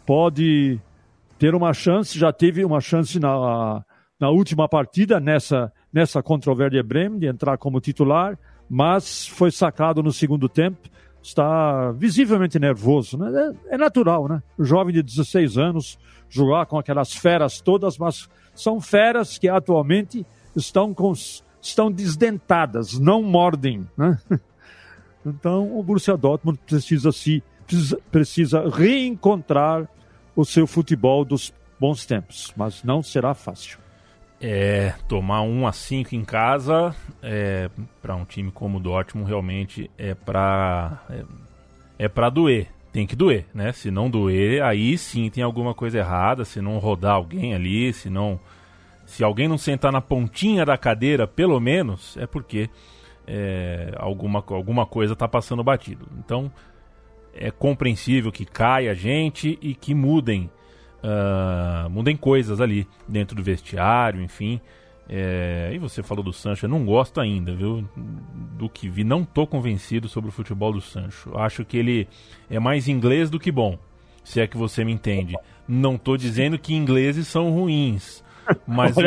pode 0.05 0.79
ter 1.37 1.53
uma 1.53 1.73
chance, 1.73 2.17
já 2.17 2.33
teve 2.33 2.65
uma 2.65 2.81
chance 2.81 3.19
na, 3.19 3.83
na 4.19 4.29
última 4.29 4.67
partida, 4.67 5.19
nessa, 5.19 5.71
nessa 5.93 6.21
Werder 6.27 6.83
Bremen, 6.83 7.19
de 7.19 7.27
entrar 7.27 7.57
como 7.57 7.79
titular, 7.79 8.37
mas 8.69 9.27
foi 9.27 9.51
sacado 9.51 10.03
no 10.03 10.11
segundo 10.11 10.49
tempo, 10.49 10.89
está 11.21 11.91
visivelmente 11.91 12.59
nervoso. 12.59 13.17
Né? 13.17 13.53
É, 13.69 13.75
é 13.75 13.77
natural, 13.77 14.27
né? 14.27 14.41
Jovem 14.59 14.93
de 14.93 15.03
16 15.03 15.57
anos 15.57 15.99
jogar 16.29 16.65
com 16.67 16.77
aquelas 16.77 17.13
feras 17.13 17.59
todas, 17.59 17.97
mas 17.97 18.29
são 18.53 18.79
feras 18.79 19.37
que 19.37 19.49
atualmente 19.49 20.25
estão, 20.55 20.93
com, 20.93 21.11
estão 21.61 21.91
desdentadas, 21.91 22.99
não 22.99 23.23
mordem. 23.23 23.87
Né? 23.97 24.17
Então, 25.25 25.77
o 25.77 25.83
Borussia 25.83 26.15
Dortmund 26.15 26.57
precisa 26.65 27.11
se 27.11 27.43
precisa 28.09 28.67
reencontrar 28.69 29.87
o 30.33 30.45
seu 30.45 30.65
futebol 30.65 31.25
dos 31.25 31.53
bons 31.77 32.05
tempos, 32.05 32.53
mas 32.55 32.83
não 32.83 33.03
será 33.03 33.33
fácil. 33.33 33.77
É, 34.41 34.93
tomar 35.07 35.41
1 35.41 35.67
a 35.67 35.71
5 35.73 36.15
em 36.15 36.23
casa 36.23 36.95
é, 37.21 37.69
para 38.01 38.15
um 38.15 38.23
time 38.23 38.51
como 38.51 38.77
o 38.77 38.79
Dortmund 38.79 39.27
realmente 39.27 39.91
é 39.97 40.15
para 40.15 41.03
é, 41.09 41.25
é 42.05 42.07
para 42.07 42.29
doer. 42.29 42.67
Tem 42.91 43.05
que 43.05 43.15
doer, 43.15 43.45
né? 43.53 43.71
Se 43.71 43.91
não 43.91 44.09
doer, 44.09 44.63
aí 44.63 44.97
sim 44.97 45.29
tem 45.29 45.43
alguma 45.43 45.73
coisa 45.73 45.99
errada, 45.99 46.45
se 46.45 46.61
não 46.61 46.77
rodar 46.79 47.15
alguém 47.15 47.53
ali, 47.53 47.93
se 47.93 48.09
não 48.09 48.39
se 49.05 49.23
alguém 49.23 49.47
não 49.47 49.57
sentar 49.57 49.91
na 49.91 50.01
pontinha 50.01 50.63
da 50.63 50.77
cadeira, 50.77 51.27
pelo 51.27 51.59
menos, 51.59 52.15
é 52.17 52.27
porque 52.27 52.69
é, 53.27 53.91
alguma, 53.97 54.43
alguma 54.47 54.85
coisa 54.85 55.13
está 55.13 55.27
passando 55.27 55.63
batido. 55.63 56.07
Então 56.19 56.51
é 57.33 57.49
compreensível 57.49 58.31
que 58.31 58.45
caia 58.45 58.93
gente 58.93 59.57
e 59.61 59.73
que 59.73 59.95
mudem, 59.95 60.49
uh, 61.03 61.89
mudem 61.89 62.15
coisas 62.15 62.61
ali 62.61 62.87
dentro 63.07 63.35
do 63.35 63.43
vestiário, 63.43 64.21
enfim. 64.21 64.59
É, 65.11 65.71
e 65.73 65.79
você 65.79 66.03
falou 66.03 66.23
do 66.23 66.31
Sancho, 66.31 66.65
eu 66.65 66.69
não 66.69 66.85
gosto 66.85 67.19
ainda, 67.19 67.55
viu? 67.55 67.83
Do 67.95 68.69
que 68.69 68.87
vi, 68.87 69.03
não 69.03 69.25
tô 69.25 69.47
convencido 69.47 70.07
sobre 70.07 70.29
o 70.29 70.31
futebol 70.31 70.71
do 70.71 70.79
Sancho. 70.79 71.35
Acho 71.35 71.65
que 71.65 71.77
ele 71.77 72.07
é 72.47 72.59
mais 72.59 72.87
inglês 72.87 73.27
do 73.27 73.39
que 73.39 73.51
bom, 73.51 73.79
se 74.23 74.39
é 74.39 74.45
que 74.45 74.55
você 74.55 74.85
me 74.85 74.91
entende. 74.91 75.35
Não 75.67 75.97
tô 75.97 76.15
dizendo 76.15 76.59
que 76.59 76.75
ingleses 76.75 77.27
são 77.27 77.51
ruins. 77.51 78.23
Mas, 78.65 78.97
o, 78.97 79.01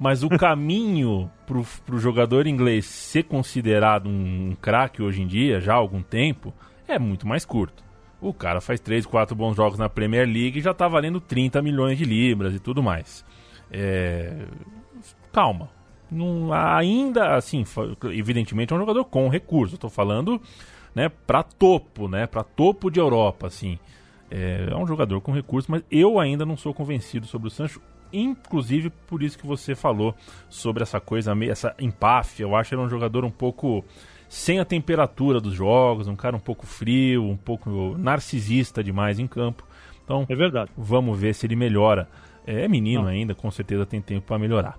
mas 0.00 0.24
o 0.24 0.28
caminho 0.28 1.30
para 1.46 1.94
o 1.94 1.98
jogador 2.00 2.48
inglês 2.48 2.86
ser 2.86 3.22
considerado 3.22 4.08
um, 4.08 4.50
um 4.50 4.56
craque 4.60 5.00
hoje 5.00 5.22
em 5.22 5.28
dia, 5.28 5.60
já 5.60 5.74
há 5.74 5.76
algum 5.76 6.02
tempo, 6.02 6.52
é 6.88 6.98
muito 6.98 7.24
mais 7.24 7.44
curto. 7.44 7.84
O 8.20 8.34
cara 8.34 8.60
faz 8.60 8.80
3, 8.80 9.06
4 9.06 9.34
bons 9.34 9.56
jogos 9.56 9.78
na 9.78 9.88
Premier 9.88 10.26
League 10.26 10.58
e 10.58 10.62
já 10.62 10.72
está 10.72 10.86
valendo 10.86 11.20
30 11.20 11.62
milhões 11.62 11.96
de 11.96 12.04
libras 12.04 12.54
e 12.54 12.58
tudo 12.58 12.82
mais. 12.82 13.24
É... 13.70 14.44
Calma. 15.32 15.70
Não, 16.10 16.52
ainda, 16.52 17.36
assim, 17.36 17.64
evidentemente 18.12 18.72
é 18.72 18.76
um 18.76 18.80
jogador 18.80 19.04
com 19.04 19.28
recurso. 19.28 19.76
Estou 19.76 19.88
falando 19.88 20.40
né, 20.94 21.08
para 21.08 21.42
topo, 21.42 22.08
né, 22.08 22.26
para 22.26 22.42
topo 22.42 22.90
de 22.90 22.98
Europa, 22.98 23.46
assim. 23.46 23.78
É, 24.30 24.68
é, 24.70 24.76
um 24.76 24.86
jogador 24.86 25.20
com 25.20 25.32
recurso, 25.32 25.70
mas 25.70 25.82
eu 25.90 26.18
ainda 26.18 26.44
não 26.44 26.56
sou 26.56 26.74
convencido 26.74 27.26
sobre 27.26 27.48
o 27.48 27.50
Sancho 27.50 27.80
inclusive 28.12 28.90
por 28.90 29.22
isso 29.22 29.38
que 29.38 29.46
você 29.46 29.74
falou 29.74 30.14
sobre 30.48 30.82
essa 30.82 31.00
coisa, 31.00 31.32
essa 31.48 31.74
empáfia. 31.78 32.44
Eu 32.44 32.56
acho 32.56 32.74
ele 32.74 32.82
um 32.82 32.88
jogador 32.88 33.24
um 33.24 33.30
pouco 33.30 33.84
sem 34.30 34.60
a 34.60 34.64
temperatura 34.64 35.40
dos 35.40 35.52
jogos, 35.54 36.06
um 36.06 36.14
cara 36.14 36.36
um 36.36 36.40
pouco 36.40 36.64
frio, 36.64 37.24
um 37.24 37.36
pouco 37.36 37.98
narcisista 37.98 38.82
demais 38.82 39.18
em 39.18 39.26
campo. 39.26 39.66
Então, 40.04 40.24
é 40.28 40.36
verdade. 40.36 40.70
Vamos 40.78 41.18
ver 41.18 41.34
se 41.34 41.46
ele 41.46 41.56
melhora. 41.56 42.08
É 42.46 42.68
menino 42.68 43.02
Não. 43.02 43.08
ainda, 43.08 43.34
com 43.34 43.50
certeza 43.50 43.84
tem 43.84 44.00
tempo 44.00 44.28
para 44.28 44.38
melhorar. 44.38 44.78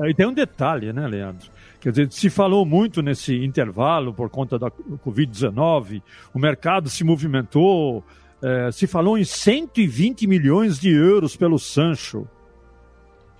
E 0.00 0.12
tem 0.12 0.26
um 0.26 0.32
detalhe, 0.32 0.92
né, 0.92 1.06
Leandro? 1.06 1.48
Quer 1.80 1.90
dizer, 1.90 2.12
se 2.12 2.28
falou 2.28 2.66
muito 2.66 3.02
nesse 3.02 3.36
intervalo 3.36 4.12
por 4.12 4.28
conta 4.28 4.58
da 4.58 4.68
Covid-19, 4.68 6.02
o 6.34 6.38
mercado 6.40 6.90
se 6.90 7.04
movimentou, 7.04 8.04
é, 8.42 8.72
se 8.72 8.88
falou 8.88 9.16
em 9.16 9.22
120 9.22 10.26
milhões 10.26 10.76
de 10.76 10.90
euros 10.90 11.36
pelo 11.36 11.56
Sancho. 11.56 12.26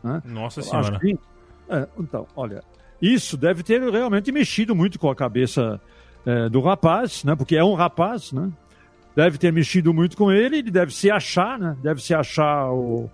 Né? 0.04 0.22
Nossa 0.24 0.62
Senhora. 0.62 1.00
Que, 1.00 1.18
é, 1.68 1.88
então, 1.98 2.28
olha, 2.36 2.62
isso 3.00 3.36
deve 3.36 3.62
ter 3.62 3.80
realmente 3.90 4.32
mexido 4.32 4.74
muito 4.74 4.98
com 4.98 5.10
a 5.10 5.14
cabeça 5.14 5.80
é, 6.24 6.48
do 6.48 6.60
rapaz, 6.60 7.24
né? 7.24 7.36
Porque 7.36 7.56
é 7.56 7.64
um 7.64 7.74
rapaz, 7.74 8.32
né? 8.32 8.50
Deve 9.14 9.38
ter 9.38 9.52
mexido 9.52 9.94
muito 9.94 10.16
com 10.16 10.30
ele, 10.30 10.58
ele 10.58 10.70
deve 10.70 10.92
se 10.92 11.10
achar, 11.10 11.58
né? 11.58 11.76
Deve 11.82 12.02
se 12.02 12.14
achar 12.14 12.70
o, 12.70 13.10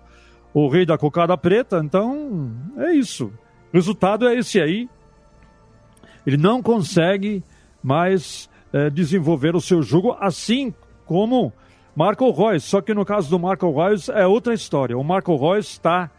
o 0.53 0.67
rei 0.67 0.85
da 0.85 0.97
cocada 0.97 1.37
preta. 1.37 1.81
Então, 1.83 2.51
é 2.77 2.91
isso. 2.93 3.31
O 3.71 3.75
resultado 3.75 4.27
é 4.27 4.35
esse 4.35 4.59
aí. 4.59 4.89
Ele 6.25 6.37
não 6.37 6.61
consegue 6.61 7.43
mais 7.81 8.49
é, 8.71 8.89
desenvolver 8.89 9.55
o 9.55 9.61
seu 9.61 9.81
jogo, 9.81 10.15
assim 10.19 10.73
como 11.05 11.53
Marco 11.95 12.29
Reus. 12.31 12.63
Só 12.63 12.81
que 12.81 12.93
no 12.93 13.05
caso 13.05 13.29
do 13.29 13.39
Marco 13.39 13.71
Reus 13.71 14.09
é 14.09 14.25
outra 14.25 14.53
história. 14.53 14.97
O 14.97 15.03
Marco 15.03 15.35
Reus 15.35 15.67
está 15.67 16.09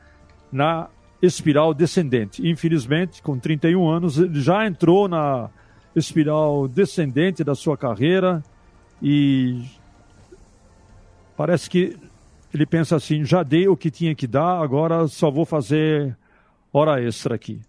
na 0.53 0.89
espiral 1.25 1.75
descendente. 1.75 2.47
Infelizmente, 2.47 3.23
com 3.23 3.39
31 3.39 3.89
anos, 3.89 4.19
ele 4.19 4.41
já 4.41 4.67
entrou 4.67 5.09
na 5.09 5.51
espiral 5.95 6.67
descendente 6.69 7.45
da 7.45 7.55
sua 7.55 7.77
carreira 7.77 8.43
e 9.03 9.65
parece 11.37 11.69
que 11.69 11.97
ele 12.53 12.67
pensa 12.67 12.97
assim: 12.97 13.25
já 13.25 13.43
dei 13.43 13.69
o 13.69 13.77
que 13.77 13.91
tinha 13.91 14.15
que 14.15 14.27
dar, 14.27 14.61
agora 14.61 15.07
só 15.09 15.31
vou 15.31 15.45
fazer 15.45 16.17
hora 16.73 17.03
extra 17.03 17.35
aqui. 17.35 17.61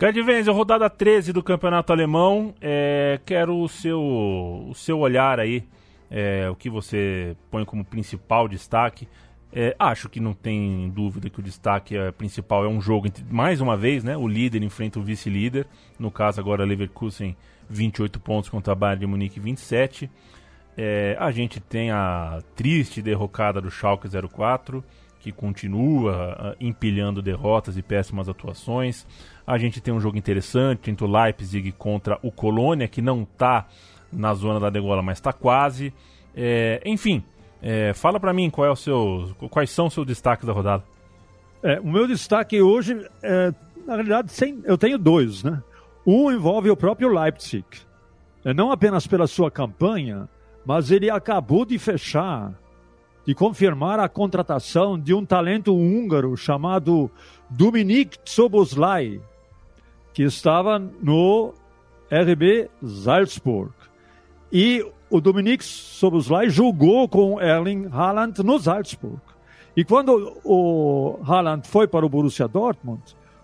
Gerd 0.00 0.20
Wenzel, 0.20 0.52
rodada 0.52 0.90
13 0.90 1.32
do 1.32 1.42
Campeonato 1.42 1.92
Alemão. 1.92 2.52
É, 2.60 3.20
quero 3.24 3.56
o 3.56 3.68
seu, 3.68 4.00
o 4.00 4.74
seu 4.74 4.98
olhar 4.98 5.38
aí, 5.38 5.64
é, 6.10 6.50
o 6.50 6.56
que 6.56 6.68
você 6.68 7.36
põe 7.50 7.64
como 7.64 7.84
principal 7.84 8.48
destaque. 8.48 9.08
É, 9.56 9.76
acho 9.78 10.08
que 10.08 10.18
não 10.18 10.34
tem 10.34 10.90
dúvida 10.90 11.30
que 11.30 11.38
o 11.38 11.42
destaque 11.42 11.96
é, 11.96 12.10
principal 12.10 12.64
é 12.64 12.68
um 12.68 12.80
jogo, 12.80 13.06
entre, 13.06 13.24
mais 13.30 13.60
uma 13.60 13.76
vez, 13.76 14.02
né? 14.02 14.16
O 14.16 14.26
líder 14.26 14.64
enfrenta 14.64 14.98
o 14.98 15.02
vice-líder. 15.02 15.64
No 15.96 16.10
caso, 16.10 16.40
agora 16.40 16.64
Leverkusen 16.64 17.36
28 17.70 18.18
pontos 18.18 18.50
contra 18.50 18.72
a 18.72 18.76
Bayern 18.76 19.00
de 19.00 19.06
Munique 19.06 19.38
27. 19.38 20.10
É, 20.76 21.16
a 21.20 21.30
gente 21.30 21.60
tem 21.60 21.92
a 21.92 22.42
triste 22.56 23.00
derrocada 23.00 23.60
do 23.60 23.70
Schalke 23.70 24.08
04, 24.08 24.82
que 25.20 25.30
continua 25.30 26.52
uh, 26.52 26.56
empilhando 26.60 27.22
derrotas 27.22 27.76
e 27.76 27.82
péssimas 27.82 28.28
atuações. 28.28 29.06
A 29.46 29.56
gente 29.56 29.80
tem 29.80 29.94
um 29.94 30.00
jogo 30.00 30.18
interessante 30.18 30.90
entre 30.90 31.04
o 31.04 31.08
Leipzig 31.08 31.70
contra 31.72 32.18
o 32.22 32.32
Colônia, 32.32 32.88
que 32.88 33.00
não 33.00 33.22
está 33.22 33.68
na 34.12 34.34
zona 34.34 34.58
da 34.58 34.68
degola, 34.68 35.00
mas 35.00 35.18
está 35.18 35.32
quase. 35.32 35.94
É, 36.34 36.82
enfim, 36.84 37.22
é, 37.66 37.94
fala 37.94 38.20
para 38.20 38.34
mim 38.34 38.50
qual 38.50 38.66
é 38.66 38.70
o 38.70 38.76
seu, 38.76 39.34
quais 39.48 39.70
são 39.70 39.86
os 39.86 39.94
seus 39.94 40.06
destaques 40.06 40.46
da 40.46 40.52
rodada. 40.52 40.84
É, 41.62 41.80
o 41.80 41.90
meu 41.90 42.06
destaque 42.06 42.60
hoje, 42.60 43.08
é, 43.22 43.54
na 43.86 43.94
realidade, 43.94 44.30
sem, 44.32 44.60
eu 44.64 44.76
tenho 44.76 44.98
dois, 44.98 45.42
né? 45.42 45.62
Um 46.06 46.30
envolve 46.30 46.68
o 46.68 46.76
próprio 46.76 47.08
Leipzig. 47.08 47.64
É, 48.44 48.52
não 48.52 48.70
apenas 48.70 49.06
pela 49.06 49.26
sua 49.26 49.50
campanha, 49.50 50.28
mas 50.62 50.90
ele 50.90 51.08
acabou 51.08 51.64
de 51.64 51.78
fechar, 51.78 52.52
de 53.26 53.34
confirmar 53.34 53.98
a 53.98 54.10
contratação 54.10 54.98
de 54.98 55.14
um 55.14 55.24
talento 55.24 55.74
húngaro 55.74 56.36
chamado 56.36 57.10
Dominik 57.48 58.18
Soboslai, 58.26 59.22
que 60.12 60.22
estava 60.22 60.78
no 60.78 61.54
RB 62.10 62.68
Salzburg. 62.84 63.72
E 64.54 64.86
o 65.10 65.20
Dominik 65.20 65.64
Soboslai 65.64 66.48
jogou 66.48 67.08
com 67.08 67.40
Erling 67.40 67.88
Haaland 67.90 68.40
no 68.44 68.56
Salzburg. 68.60 69.18
E 69.76 69.84
quando 69.84 70.38
o 70.44 71.18
Haaland 71.24 71.66
foi 71.66 71.88
para 71.88 72.06
o 72.06 72.08
Borussia 72.08 72.46
Dortmund, 72.46 73.02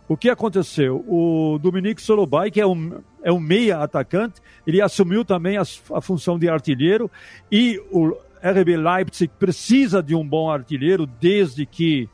o 0.08 0.16
que 0.16 0.30
aconteceu? 0.30 1.04
O 1.08 1.58
Dominique 1.58 2.00
Solobai, 2.00 2.48
que 2.48 2.60
é 2.60 2.66
um, 2.66 3.00
é 3.24 3.32
um 3.32 3.40
meia 3.40 3.78
atacante, 3.78 4.40
ele 4.64 4.80
assumiu 4.80 5.24
também 5.24 5.56
a, 5.56 5.62
a 5.62 6.00
função 6.00 6.38
de 6.38 6.48
artilheiro 6.48 7.10
e 7.50 7.82
o 7.90 8.16
RB 8.40 8.76
Leipzig 8.76 9.32
precisa 9.36 10.00
de 10.00 10.14
um 10.14 10.24
bom 10.24 10.48
artilheiro 10.48 11.06
desde 11.06 11.66
que 11.66 12.08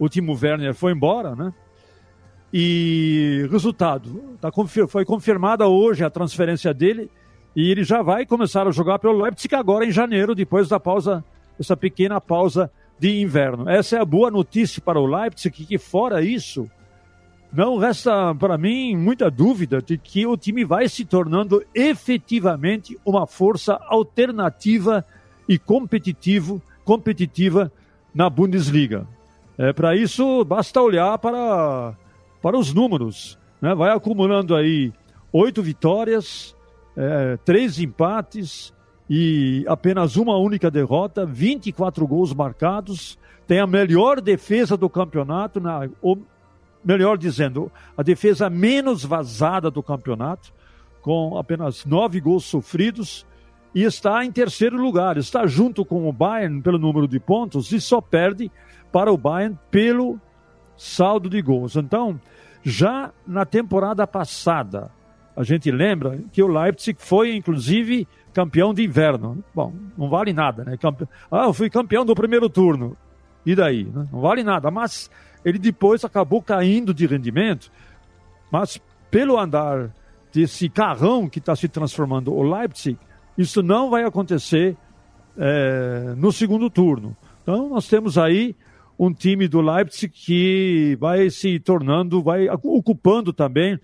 o 0.00 0.08
Timo 0.08 0.36
Werner 0.36 0.74
foi 0.74 0.90
embora, 0.90 1.36
né? 1.36 1.54
E 2.52 3.46
resultado, 3.52 4.36
tá, 4.40 4.50
foi 4.88 5.04
confirmada 5.04 5.68
hoje 5.68 6.04
a 6.04 6.10
transferência 6.10 6.74
dele 6.74 7.08
e 7.54 7.70
ele 7.70 7.84
já 7.84 8.02
vai 8.02 8.24
começar 8.24 8.66
a 8.66 8.72
jogar 8.72 8.98
pelo 8.98 9.22
Leipzig 9.22 9.54
agora 9.54 9.84
em 9.84 9.90
janeiro, 9.90 10.34
depois 10.34 10.68
da 10.68 10.80
pausa, 10.80 11.24
essa 11.58 11.76
pequena 11.76 12.20
pausa 12.20 12.70
de 12.98 13.20
inverno. 13.20 13.68
Essa 13.68 13.96
é 13.96 14.00
a 14.00 14.04
boa 14.04 14.30
notícia 14.30 14.80
para 14.80 15.00
o 15.00 15.06
Leipzig, 15.06 15.66
que 15.66 15.78
fora 15.78 16.22
isso, 16.22 16.68
não 17.52 17.76
resta 17.76 18.34
para 18.34 18.56
mim 18.56 18.96
muita 18.96 19.30
dúvida 19.30 19.82
de 19.82 19.98
que 19.98 20.26
o 20.26 20.38
time 20.38 20.64
vai 20.64 20.88
se 20.88 21.04
tornando 21.04 21.62
efetivamente 21.74 22.98
uma 23.04 23.26
força 23.26 23.78
alternativa 23.88 25.04
e 25.46 25.58
competitivo, 25.58 26.62
competitiva 26.82 27.70
na 28.14 28.30
Bundesliga. 28.30 29.06
É, 29.58 29.70
para 29.70 29.94
isso, 29.94 30.42
basta 30.46 30.80
olhar 30.80 31.18
para, 31.18 31.94
para 32.40 32.56
os 32.56 32.72
números. 32.72 33.38
Né? 33.60 33.74
Vai 33.74 33.94
acumulando 33.94 34.56
aí 34.56 34.90
oito 35.30 35.62
vitórias, 35.62 36.56
é, 36.96 37.36
três 37.44 37.78
empates 37.78 38.72
e 39.08 39.64
apenas 39.68 40.16
uma 40.16 40.36
única 40.36 40.70
derrota, 40.70 41.26
24 41.26 42.06
gols 42.06 42.32
marcados, 42.32 43.18
tem 43.46 43.60
a 43.60 43.66
melhor 43.66 44.20
defesa 44.20 44.76
do 44.76 44.88
campeonato, 44.88 45.60
na, 45.60 45.88
melhor 46.84 47.18
dizendo, 47.18 47.70
a 47.96 48.02
defesa 48.02 48.48
menos 48.48 49.04
vazada 49.04 49.70
do 49.70 49.82
campeonato, 49.82 50.52
com 51.00 51.36
apenas 51.36 51.84
nove 51.84 52.20
gols 52.20 52.44
sofridos, 52.44 53.26
e 53.74 53.82
está 53.82 54.24
em 54.24 54.30
terceiro 54.30 54.76
lugar. 54.76 55.16
Está 55.16 55.46
junto 55.46 55.84
com 55.84 56.08
o 56.08 56.12
Bayern 56.12 56.60
pelo 56.60 56.78
número 56.78 57.08
de 57.08 57.18
pontos 57.18 57.72
e 57.72 57.80
só 57.80 58.00
perde 58.00 58.50
para 58.92 59.12
o 59.12 59.16
Bayern 59.16 59.58
pelo 59.70 60.20
saldo 60.76 61.28
de 61.28 61.40
gols. 61.40 61.76
Então, 61.76 62.20
já 62.62 63.10
na 63.26 63.44
temporada 63.44 64.06
passada, 64.06 64.90
a 65.36 65.42
gente 65.42 65.70
lembra 65.70 66.18
que 66.32 66.42
o 66.42 66.46
Leipzig 66.46 66.96
foi, 67.00 67.34
inclusive, 67.34 68.06
campeão 68.32 68.74
de 68.74 68.84
inverno. 68.84 69.42
Bom, 69.54 69.72
não 69.96 70.08
vale 70.08 70.32
nada, 70.32 70.64
né? 70.64 70.76
Campe... 70.76 71.06
Ah, 71.30 71.44
eu 71.44 71.54
fui 71.54 71.70
campeão 71.70 72.04
do 72.04 72.14
primeiro 72.14 72.48
turno. 72.48 72.96
E 73.44 73.54
daí? 73.54 73.84
Né? 73.84 74.06
Não 74.12 74.20
vale 74.20 74.42
nada. 74.42 74.70
Mas 74.70 75.10
ele 75.44 75.58
depois 75.58 76.04
acabou 76.04 76.42
caindo 76.42 76.92
de 76.94 77.06
rendimento, 77.06 77.70
mas 78.50 78.80
pelo 79.10 79.38
andar 79.38 79.90
desse 80.32 80.68
carrão 80.68 81.28
que 81.28 81.38
está 81.38 81.54
se 81.54 81.68
transformando 81.68 82.32
o 82.32 82.42
Leipzig, 82.42 82.98
isso 83.36 83.62
não 83.62 83.90
vai 83.90 84.04
acontecer 84.04 84.76
é, 85.36 86.14
no 86.16 86.30
segundo 86.30 86.70
turno. 86.70 87.16
Então 87.42 87.68
nós 87.68 87.88
temos 87.88 88.16
aí 88.16 88.54
um 88.98 89.12
time 89.12 89.48
do 89.48 89.60
Leipzig 89.60 90.12
que 90.12 90.96
vai 91.00 91.28
se 91.28 91.58
tornando, 91.58 92.22
vai 92.22 92.48
ocupando 92.48 93.32
também 93.32 93.78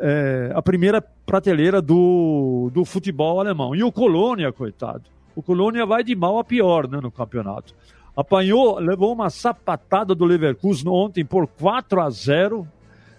é, 0.00 0.52
a 0.54 0.62
primeira 0.62 1.00
prateleira 1.00 1.82
do, 1.82 2.70
do 2.72 2.84
futebol 2.84 3.40
alemão. 3.40 3.74
E 3.74 3.82
o 3.82 3.92
Colônia, 3.92 4.52
coitado, 4.52 5.04
o 5.34 5.42
Colônia 5.42 5.84
vai 5.84 6.02
de 6.02 6.14
mal 6.14 6.38
a 6.38 6.44
pior 6.44 6.88
né, 6.88 7.00
no 7.00 7.10
campeonato 7.10 7.74
apanhou, 8.18 8.80
levou 8.80 9.12
uma 9.12 9.30
sapatada 9.30 10.12
do 10.12 10.24
Leverkusen 10.24 10.88
ontem 10.88 11.24
por 11.24 11.46
4 11.46 12.00
a 12.00 12.10
0 12.10 12.66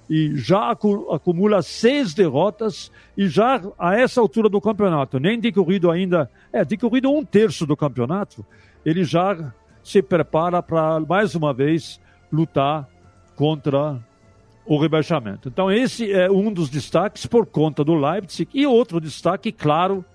e 0.10 0.36
já 0.36 0.72
acumula 0.72 1.62
seis 1.62 2.14
derrotas 2.14 2.92
e 3.16 3.30
já 3.30 3.62
a 3.80 3.98
essa 3.98 4.20
altura 4.20 4.50
do 4.50 4.60
campeonato, 4.60 5.18
nem 5.18 5.40
de 5.40 5.54
corrido 5.54 5.90
ainda, 5.90 6.30
é, 6.52 6.66
de 6.66 6.76
corrido 6.76 7.10
um 7.10 7.24
terço 7.24 7.66
do 7.66 7.78
campeonato, 7.78 8.46
ele 8.86 9.06
já 9.06 9.54
se 9.82 10.02
prepara 10.02 10.62
para 10.62 11.00
mais 11.00 11.34
uma 11.34 11.54
vez 11.54 11.98
lutar 12.30 12.86
contra 13.38 13.98
o 14.70 14.78
rebaixamento. 14.78 15.50
Então 15.50 15.72
esse 15.72 16.12
é 16.12 16.30
um 16.30 16.54
dos 16.54 16.70
destaques 16.70 17.26
por 17.26 17.48
conta 17.48 17.84
do 17.84 17.96
Leipzig 17.96 18.48
e 18.54 18.68
outro 18.68 19.02
destaque, 19.02 19.52
claro, 19.52 20.06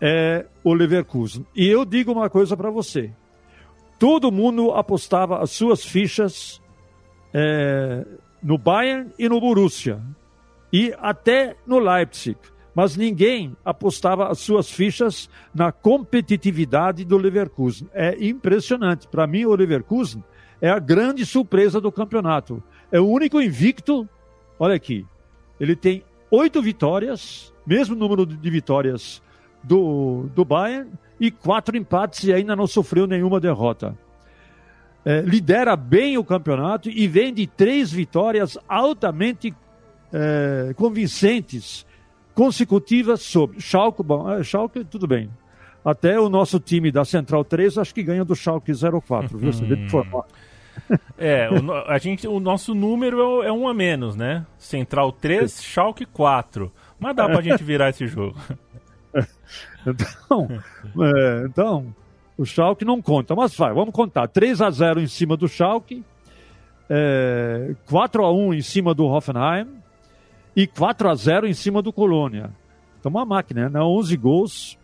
é 0.00 0.46
o 0.62 0.72
Leverkusen. 0.72 1.44
E 1.52 1.66
eu 1.66 1.84
digo 1.84 2.12
uma 2.12 2.30
coisa 2.30 2.56
para 2.56 2.70
você, 2.70 3.10
todo 3.98 4.30
mundo 4.30 4.70
apostava 4.70 5.42
as 5.42 5.50
suas 5.50 5.84
fichas 5.84 6.62
é, 7.34 8.06
no 8.40 8.56
Bayern 8.56 9.10
e 9.18 9.28
no 9.28 9.40
Borussia. 9.40 10.00
E 10.72 10.94
até 11.00 11.56
no 11.66 11.80
Leipzig. 11.80 12.38
mas 12.74 12.96
ninguém 12.96 13.54
apostava 13.64 14.28
as 14.28 14.38
suas 14.38 14.70
fichas 14.70 15.28
na 15.54 15.70
competitividade 15.70 17.04
do 17.04 17.18
Leverkusen. 17.18 17.88
É 17.92 18.16
impressionante. 18.24 19.06
Para 19.08 19.26
mim, 19.26 19.44
o 19.44 19.54
Leverkusen 19.54 20.24
é 20.60 20.70
a 20.70 20.78
grande 20.78 21.26
surpresa 21.26 21.80
do 21.80 21.92
campeonato. 21.92 22.62
É 22.92 23.00
o 23.00 23.08
único 23.08 23.40
invicto. 23.40 24.08
Olha 24.58 24.76
aqui, 24.76 25.04
ele 25.58 25.74
tem 25.74 26.04
oito 26.30 26.62
vitórias, 26.62 27.52
mesmo 27.66 27.96
número 27.96 28.24
de 28.24 28.50
vitórias 28.50 29.22
do, 29.64 30.28
do 30.34 30.44
Bayern, 30.44 30.90
e 31.18 31.30
quatro 31.30 31.76
empates 31.76 32.24
e 32.24 32.32
ainda 32.32 32.54
não 32.54 32.66
sofreu 32.66 33.06
nenhuma 33.06 33.40
derrota. 33.40 33.96
É, 35.04 35.20
lidera 35.20 35.74
bem 35.74 36.18
o 36.18 36.24
campeonato 36.24 36.88
e 36.88 37.08
vem 37.08 37.32
de 37.32 37.46
três 37.46 37.90
vitórias 37.90 38.58
altamente 38.68 39.54
é, 40.12 40.72
convincentes 40.76 41.86
consecutivas 42.34 43.22
sobre 43.22 43.60
Schalke, 43.60 44.02
bom, 44.02 44.30
é, 44.30 44.42
Schalke, 44.42 44.84
tudo 44.84 45.06
bem. 45.06 45.30
Até 45.84 46.18
o 46.18 46.28
nosso 46.28 46.60
time 46.60 46.92
da 46.92 47.04
Central 47.04 47.44
3 47.44 47.78
acho 47.78 47.94
que 47.94 48.02
ganha 48.02 48.24
do 48.24 48.34
Schalke 48.34 48.72
04, 48.72 49.38
viu? 49.38 49.52
Você 49.52 49.64
deve 49.64 49.84
informar. 49.84 50.24
É, 51.16 51.48
o, 51.50 51.72
a 51.88 51.98
gente, 51.98 52.26
o 52.26 52.40
nosso 52.40 52.74
número 52.74 53.42
é 53.42 53.52
um 53.52 53.68
a 53.68 53.74
menos, 53.74 54.16
né? 54.16 54.44
Central 54.58 55.12
3, 55.12 55.62
Schalke 55.62 56.04
4. 56.04 56.72
Mas 56.98 57.16
dá 57.16 57.26
pra 57.26 57.40
gente 57.40 57.62
virar 57.62 57.90
esse 57.90 58.06
jogo. 58.06 58.36
Então, 59.84 60.48
é, 61.02 61.44
então, 61.44 61.94
o 62.38 62.44
Schalke 62.44 62.84
não 62.84 63.02
conta, 63.02 63.34
mas 63.34 63.54
vai, 63.54 63.74
vamos 63.74 63.92
contar. 63.92 64.28
3 64.28 64.60
a 64.62 64.70
0 64.70 65.00
em 65.00 65.08
cima 65.08 65.36
do 65.36 65.48
Schalke, 65.48 66.04
é, 66.88 67.74
4 67.86 68.24
a 68.24 68.32
1 68.32 68.54
em 68.54 68.62
cima 68.62 68.94
do 68.94 69.04
Hoffenheim 69.06 69.66
e 70.54 70.66
4 70.66 71.10
a 71.10 71.14
0 71.14 71.48
em 71.48 71.52
cima 71.52 71.82
do 71.82 71.92
Colônia. 71.92 72.50
Então, 72.98 73.10
uma 73.10 73.24
máquina, 73.24 73.68
né? 73.68 73.80
11 73.80 74.16
gols 74.16 74.78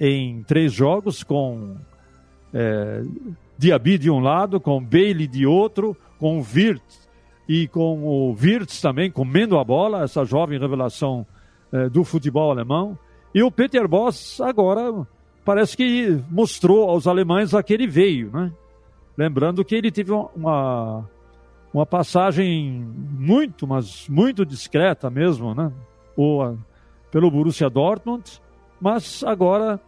em 0.00 0.42
três 0.42 0.72
jogos 0.72 1.22
com 1.22 1.76
é, 2.52 3.02
Diaby 3.56 3.98
de 3.98 4.10
um 4.10 4.20
lado, 4.20 4.60
com 4.60 4.82
Bailey 4.82 5.26
de 5.26 5.46
outro, 5.46 5.96
com 6.18 6.38
o 6.38 6.42
Wirtz 6.42 7.08
e 7.48 7.68
com 7.68 8.02
o 8.02 8.32
Wirtz 8.32 8.80
também 8.80 9.10
comendo 9.10 9.58
a 9.58 9.64
bola, 9.64 10.02
essa 10.02 10.24
jovem 10.24 10.58
revelação 10.58 11.26
é, 11.72 11.88
do 11.88 12.04
futebol 12.04 12.50
alemão. 12.50 12.98
E 13.34 13.42
o 13.42 13.50
Peter 13.50 13.86
Boss 13.86 14.40
agora 14.40 15.06
parece 15.44 15.76
que 15.76 16.20
mostrou 16.30 16.88
aos 16.88 17.06
alemães 17.06 17.54
a 17.54 17.62
que 17.62 17.74
ele 17.74 17.86
veio, 17.86 18.30
né? 18.32 18.52
Lembrando 19.16 19.64
que 19.64 19.74
ele 19.74 19.92
teve 19.92 20.10
uma, 20.10 21.08
uma 21.72 21.86
passagem 21.86 22.84
muito, 23.18 23.66
mas 23.66 24.08
muito 24.08 24.44
discreta 24.44 25.10
mesmo, 25.10 25.54
né? 25.54 25.70
O, 26.16 26.56
pelo 27.10 27.30
Borussia 27.30 27.68
Dortmund, 27.68 28.40
mas 28.80 29.22
agora 29.24 29.80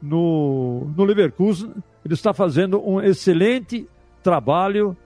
no, 0.00 0.90
no 0.96 1.04
Leverkusen 1.04 1.72
ele 2.06 2.14
está 2.14 2.32
fazendo 2.32 2.80
um 2.88 3.00
excelente 3.00 3.88
trabalho 4.22 4.96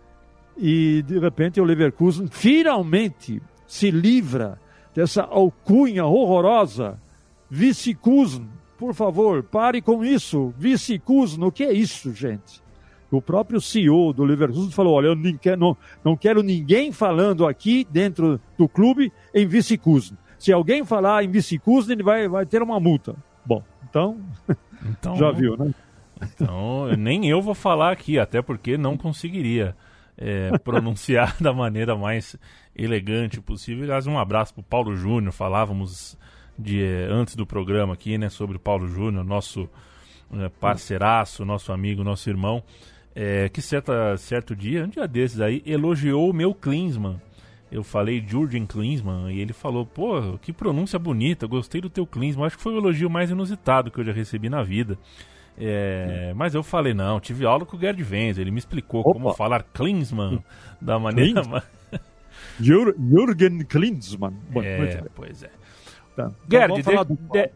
e 0.57 1.03
de 1.07 1.19
repente 1.19 1.59
o 1.59 1.65
Leverkusen 1.65 2.29
finalmente 2.31 3.43
se 3.67 3.91
livra 3.91 4.59
dessa 4.95 5.23
alcunha 5.23 6.05
horrorosa 6.05 6.99
Vice-Kusen, 7.49 8.47
por 8.79 8.95
favor, 8.95 9.43
pare 9.43 9.81
com 9.81 10.05
isso. 10.05 10.53
Vice-Kusen, 10.59 11.43
o 11.43 11.51
que 11.51 11.65
é 11.65 11.73
isso, 11.73 12.13
gente? 12.15 12.63
O 13.11 13.23
próprio 13.23 13.63
CEO 13.63 14.13
do 14.13 14.23
Leverkusen 14.23 14.71
falou: 14.71 14.95
olha, 14.95 15.07
eu 15.07 15.17
não 15.17 15.37
quero, 15.39 15.59
não, 15.59 15.77
não 16.05 16.17
quero 16.17 16.43
ninguém 16.43 16.93
falando 16.93 17.47
aqui 17.47 17.87
dentro 17.91 18.39
do 18.59 18.69
clube 18.69 19.11
em 19.35 19.47
Vice-Kusen. 19.47 20.19
Se 20.39 20.53
alguém 20.53 20.85
falar 20.85 21.25
em 21.25 21.31
Vice-Kusen, 21.31 21.95
ele 21.95 22.03
vai, 22.03 22.29
vai 22.29 22.45
ter 22.45 22.63
uma 22.63 22.79
multa. 22.79 23.17
Bom, 23.45 23.63
então, 23.89 24.21
então 24.85 25.17
já 25.17 25.33
viu, 25.33 25.57
né? 25.57 25.75
Então, 26.23 26.89
nem 26.97 27.29
eu 27.29 27.41
vou 27.41 27.55
falar 27.55 27.93
aqui, 27.93 28.19
até 28.19 28.43
porque 28.43 28.77
não 28.77 28.97
conseguiria 28.97 29.75
é, 30.17 30.57
pronunciar 30.61 31.37
da 31.41 31.53
maneira 31.53 31.97
mais 31.97 32.37
elegante 32.77 33.41
possível. 33.41 33.85
Aliás, 33.85 34.07
um 34.07 34.19
abraço 34.19 34.55
para 34.55 34.61
o 34.61 34.65
Paulo 34.65 34.97
Júnior, 34.97 35.33
falávamos 35.33 36.17
de, 36.59 36.83
eh, 36.83 37.09
antes 37.11 37.35
do 37.35 37.47
programa 37.47 37.95
aqui, 37.95 38.19
né, 38.19 38.29
sobre 38.29 38.57
o 38.57 38.61
Paulo 38.61 38.87
Júnior, 38.87 39.25
nosso 39.25 39.69
né, 40.31 40.51
parceiraço, 40.61 41.45
nosso 41.45 41.73
amigo, 41.73 42.05
nosso 42.05 42.29
irmão, 42.29 42.63
é, 43.15 43.49
que 43.49 43.61
certa, 43.61 44.17
certo 44.17 44.55
dia, 44.55 44.85
um 44.85 44.89
dia 44.89 45.09
desses 45.09 45.41
aí, 45.41 45.63
elogiou 45.67 46.31
o 46.31 46.35
meu 46.35 46.55
Klinsmann. 46.55 47.21
Eu 47.71 47.85
falei 47.85 48.25
Jurgen 48.27 48.67
Klinsmann 48.67 49.31
e 49.31 49.41
ele 49.41 49.53
falou, 49.53 49.87
pô, 49.87 50.39
que 50.39 50.53
pronúncia 50.53 50.99
bonita, 50.99 51.47
gostei 51.47 51.81
do 51.81 51.89
teu 51.89 52.05
Klinsmann. 52.05 52.47
Acho 52.47 52.57
que 52.57 52.63
foi 52.63 52.75
o 52.75 52.79
elogio 52.79 53.09
mais 53.09 53.31
inusitado 53.31 53.91
que 53.91 54.01
eu 54.01 54.05
já 54.05 54.13
recebi 54.13 54.49
na 54.49 54.63
vida. 54.63 54.99
É, 55.61 56.33
mas 56.35 56.55
eu 56.55 56.63
falei, 56.63 56.95
não, 56.95 57.21
tive 57.21 57.45
aula 57.45 57.67
com 57.67 57.77
o 57.77 57.81
Gerd 57.81 58.03
Wenz, 58.03 58.39
ele 58.39 58.51
me 58.51 58.59
explicou 58.59 59.01
Opa. 59.01 59.13
como 59.13 59.35
falar 59.35 59.63
Klinsmann 59.63 60.43
da 60.81 60.99
maneira... 60.99 61.43
Jürgen 62.59 63.65
Klinsmann. 63.65 64.35
Bom, 64.51 64.63
é, 64.63 65.03
pois 65.15 65.43
é. 65.43 65.51
Tá. 66.17 66.31
Gerd, 66.51 66.75
de, 66.75 66.83
de, 66.83 67.51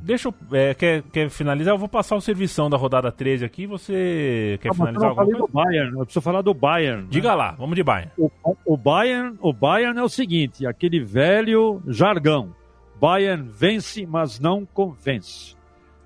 deixa 0.00 0.28
eu. 0.28 0.34
É, 0.52 0.74
quer, 0.74 1.02
quer 1.02 1.30
finalizar? 1.30 1.72
Eu 1.72 1.78
vou 1.78 1.88
passar 1.88 2.16
o 2.16 2.20
servição 2.20 2.68
da 2.68 2.76
rodada 2.76 3.12
13 3.12 3.44
aqui. 3.44 3.66
Você 3.66 4.58
quer 4.60 4.70
ah, 4.70 4.74
finalizar 4.74 5.08
alguma 5.10 5.26
coisa? 5.26 5.46
Do 5.46 5.48
Bayern, 5.52 5.92
eu 5.92 6.04
preciso 6.04 6.20
falar 6.20 6.42
do 6.42 6.52
Bayern. 6.52 7.02
Né? 7.02 7.08
Diga 7.10 7.34
lá, 7.34 7.52
vamos 7.52 7.76
de 7.76 7.82
Bayern. 7.82 8.10
O, 8.18 8.30
o, 8.66 8.76
Bayern. 8.76 9.36
o 9.40 9.52
Bayern 9.52 9.98
é 9.98 10.02
o 10.02 10.08
seguinte: 10.08 10.66
aquele 10.66 11.00
velho 11.00 11.80
jargão. 11.86 12.54
Bayern 13.00 13.48
vence, 13.48 14.04
mas 14.06 14.38
não 14.38 14.66
convence. 14.66 15.56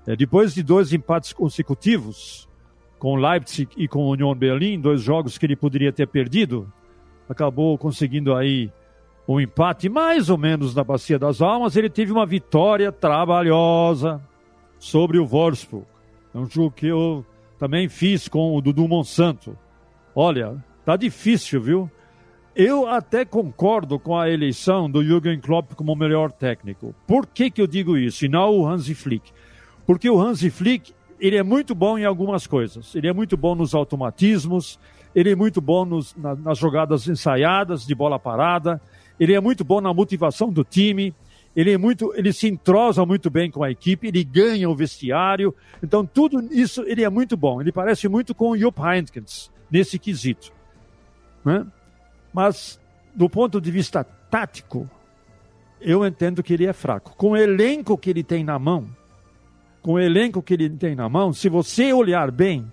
É, 0.07 0.15
depois 0.15 0.53
de 0.53 0.63
dois 0.63 0.93
empates 0.93 1.33
consecutivos, 1.33 2.47
com 2.97 3.15
Leipzig 3.17 3.69
e 3.75 3.89
com 3.89 4.07
Union 4.07 4.33
Berlim, 4.33 4.79
dois 4.79 5.01
jogos 5.01 5.37
que 5.37 5.45
ele 5.45 5.55
poderia 5.55 5.91
ter 5.91 6.07
perdido, 6.07 6.71
acabou 7.29 7.77
conseguindo 7.77 8.33
aí 8.33 8.71
um 9.27 9.41
empate 9.41 9.89
mais 9.89 10.29
ou 10.29 10.37
menos 10.37 10.73
na 10.73 10.83
Bacia 10.83 11.19
das 11.19 11.41
Almas, 11.41 11.75
ele 11.75 11.89
teve 11.89 12.13
uma 12.13 12.25
vitória 12.25 12.89
trabalhosa 12.89 14.21
sobre 14.79 15.19
o 15.19 15.25
Wolfsburg. 15.25 15.85
É 16.33 16.37
um 16.37 16.49
jogo 16.49 16.71
que 16.71 16.87
eu 16.87 17.25
também 17.59 17.89
fiz 17.89 18.29
com 18.29 18.55
o 18.55 18.61
Dudu 18.61 18.87
Monsanto. 18.87 19.57
Olha, 20.15 20.63
tá 20.85 20.95
difícil, 20.95 21.61
viu? 21.61 21.91
Eu 22.55 22.87
até 22.87 23.25
concordo 23.25 23.99
com 23.99 24.17
a 24.17 24.29
eleição 24.29 24.89
do 24.89 25.03
Jürgen 25.03 25.39
Klopp 25.39 25.73
como 25.75 25.95
melhor 25.95 26.31
técnico. 26.31 26.95
Por 27.05 27.27
que, 27.27 27.51
que 27.51 27.61
eu 27.61 27.67
digo 27.67 27.97
isso? 27.97 28.25
E 28.25 28.29
não 28.29 28.57
o 28.57 28.67
Hansi 28.67 28.95
Flick. 28.95 29.31
Porque 29.87 30.09
o 30.09 30.19
Hansi 30.19 30.49
Flick, 30.49 30.93
ele 31.17 31.37
é 31.37 31.43
muito 31.43 31.73
bom 31.73 31.97
em 31.97 32.03
algumas 32.03 32.45
coisas. 32.45 32.93
Ele 32.93 33.07
é 33.07 33.13
muito 33.13 33.37
bom 33.37 33.55
nos 33.55 33.73
automatismos, 33.73 34.77
ele 35.15 35.31
é 35.31 35.35
muito 35.35 35.61
bom 35.61 35.85
nos, 35.85 36.13
na, 36.13 36.35
nas 36.35 36.57
jogadas 36.57 37.07
ensaiadas 37.07 37.87
de 37.87 37.95
bola 37.95 38.19
parada, 38.19 38.81
ele 39.17 39.33
é 39.33 39.39
muito 39.39 39.63
bom 39.63 39.79
na 39.79 39.93
motivação 39.93 40.49
do 40.49 40.63
time, 40.63 41.15
ele 41.55 41.71
é 41.71 41.77
muito, 41.77 42.13
ele 42.15 42.33
se 42.33 42.47
entrosa 42.47 43.05
muito 43.05 43.29
bem 43.29 43.49
com 43.49 43.63
a 43.63 43.71
equipe, 43.71 44.09
ele 44.09 44.23
ganha 44.25 44.69
o 44.69 44.75
vestiário. 44.75 45.55
Então 45.81 46.05
tudo 46.05 46.39
isso 46.51 46.83
ele 46.85 47.03
é 47.03 47.09
muito 47.09 47.37
bom. 47.37 47.61
Ele 47.61 47.71
parece 47.71 48.09
muito 48.09 48.35
com 48.35 48.49
o 48.49 48.57
Jupp 48.57 48.79
Heynckes 48.81 49.49
nesse 49.71 49.97
quesito. 49.97 50.51
Né? 51.43 51.65
Mas 52.33 52.79
do 53.15 53.29
ponto 53.29 53.61
de 53.61 53.71
vista 53.71 54.03
tático, 54.03 54.87
eu 55.79 56.05
entendo 56.05 56.43
que 56.43 56.53
ele 56.53 56.65
é 56.65 56.73
fraco. 56.73 57.15
Com 57.15 57.31
o 57.31 57.37
elenco 57.37 57.97
que 57.97 58.09
ele 58.09 58.21
tem 58.21 58.43
na 58.43 58.59
mão, 58.59 58.87
com 59.87 59.93
o 59.93 59.99
elenco 60.01 60.41
que 60.41 60.53
ele 60.53 60.69
tem 60.69 60.95
na 60.95 61.07
mão, 61.07 61.31
se 61.31 61.47
você 61.47 61.93
olhar 61.93 62.29
bem, 62.29 62.69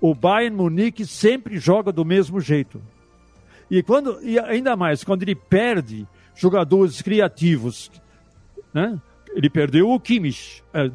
o 0.00 0.12
Bayern 0.16 0.56
Munique 0.56 1.06
sempre 1.06 1.58
joga 1.58 1.92
do 1.92 2.04
mesmo 2.04 2.40
jeito. 2.40 2.82
E, 3.70 3.84
quando, 3.84 4.18
e 4.20 4.36
ainda 4.36 4.74
mais, 4.74 5.04
quando 5.04 5.22
ele 5.22 5.36
perde 5.36 6.08
jogadores 6.34 7.00
criativos, 7.02 7.88
né? 8.74 9.00
Ele 9.32 9.48
perdeu 9.48 9.90
o 9.90 10.00
Kimmich, 10.00 10.60
é, 10.74 10.90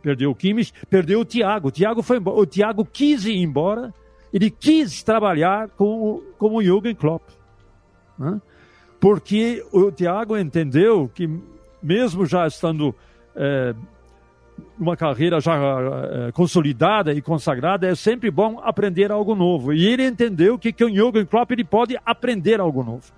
perdeu 0.00 0.30
o 0.30 0.34
Kimmich, 0.36 0.72
perdeu 0.88 1.22
o 1.22 1.24
Thiago. 1.24 1.66
O 1.66 1.72
Thiago 1.72 2.00
foi 2.00 2.18
embora, 2.18 2.38
o 2.38 2.46
Thiago 2.46 2.84
quis 2.84 3.24
ir 3.24 3.38
embora, 3.38 3.92
ele 4.32 4.48
quis 4.48 5.02
trabalhar 5.02 5.70
com, 5.70 6.22
com 6.38 6.54
o 6.54 6.62
Jürgen 6.62 6.94
Klopp. 6.94 7.30
Né? 8.16 8.40
Porque 9.00 9.66
o 9.72 9.90
Thiago 9.90 10.38
entendeu 10.38 11.10
que, 11.12 11.28
mesmo 11.82 12.24
já 12.24 12.46
estando 12.46 12.94
é, 13.34 13.74
uma 14.78 14.96
carreira 14.96 15.40
já 15.40 15.54
uh, 15.56 16.32
consolidada 16.32 17.12
e 17.12 17.22
consagrada, 17.22 17.86
é 17.86 17.94
sempre 17.94 18.30
bom 18.30 18.60
aprender 18.62 19.10
algo 19.12 19.34
novo. 19.34 19.72
E 19.72 19.86
ele 19.86 20.06
entendeu 20.06 20.58
que 20.58 20.72
com 20.72 20.88
Jürgen 20.88 21.24
Klopp 21.24 21.50
ele 21.50 21.64
pode 21.64 21.96
aprender 22.04 22.60
algo 22.60 22.82
novo. 22.82 23.12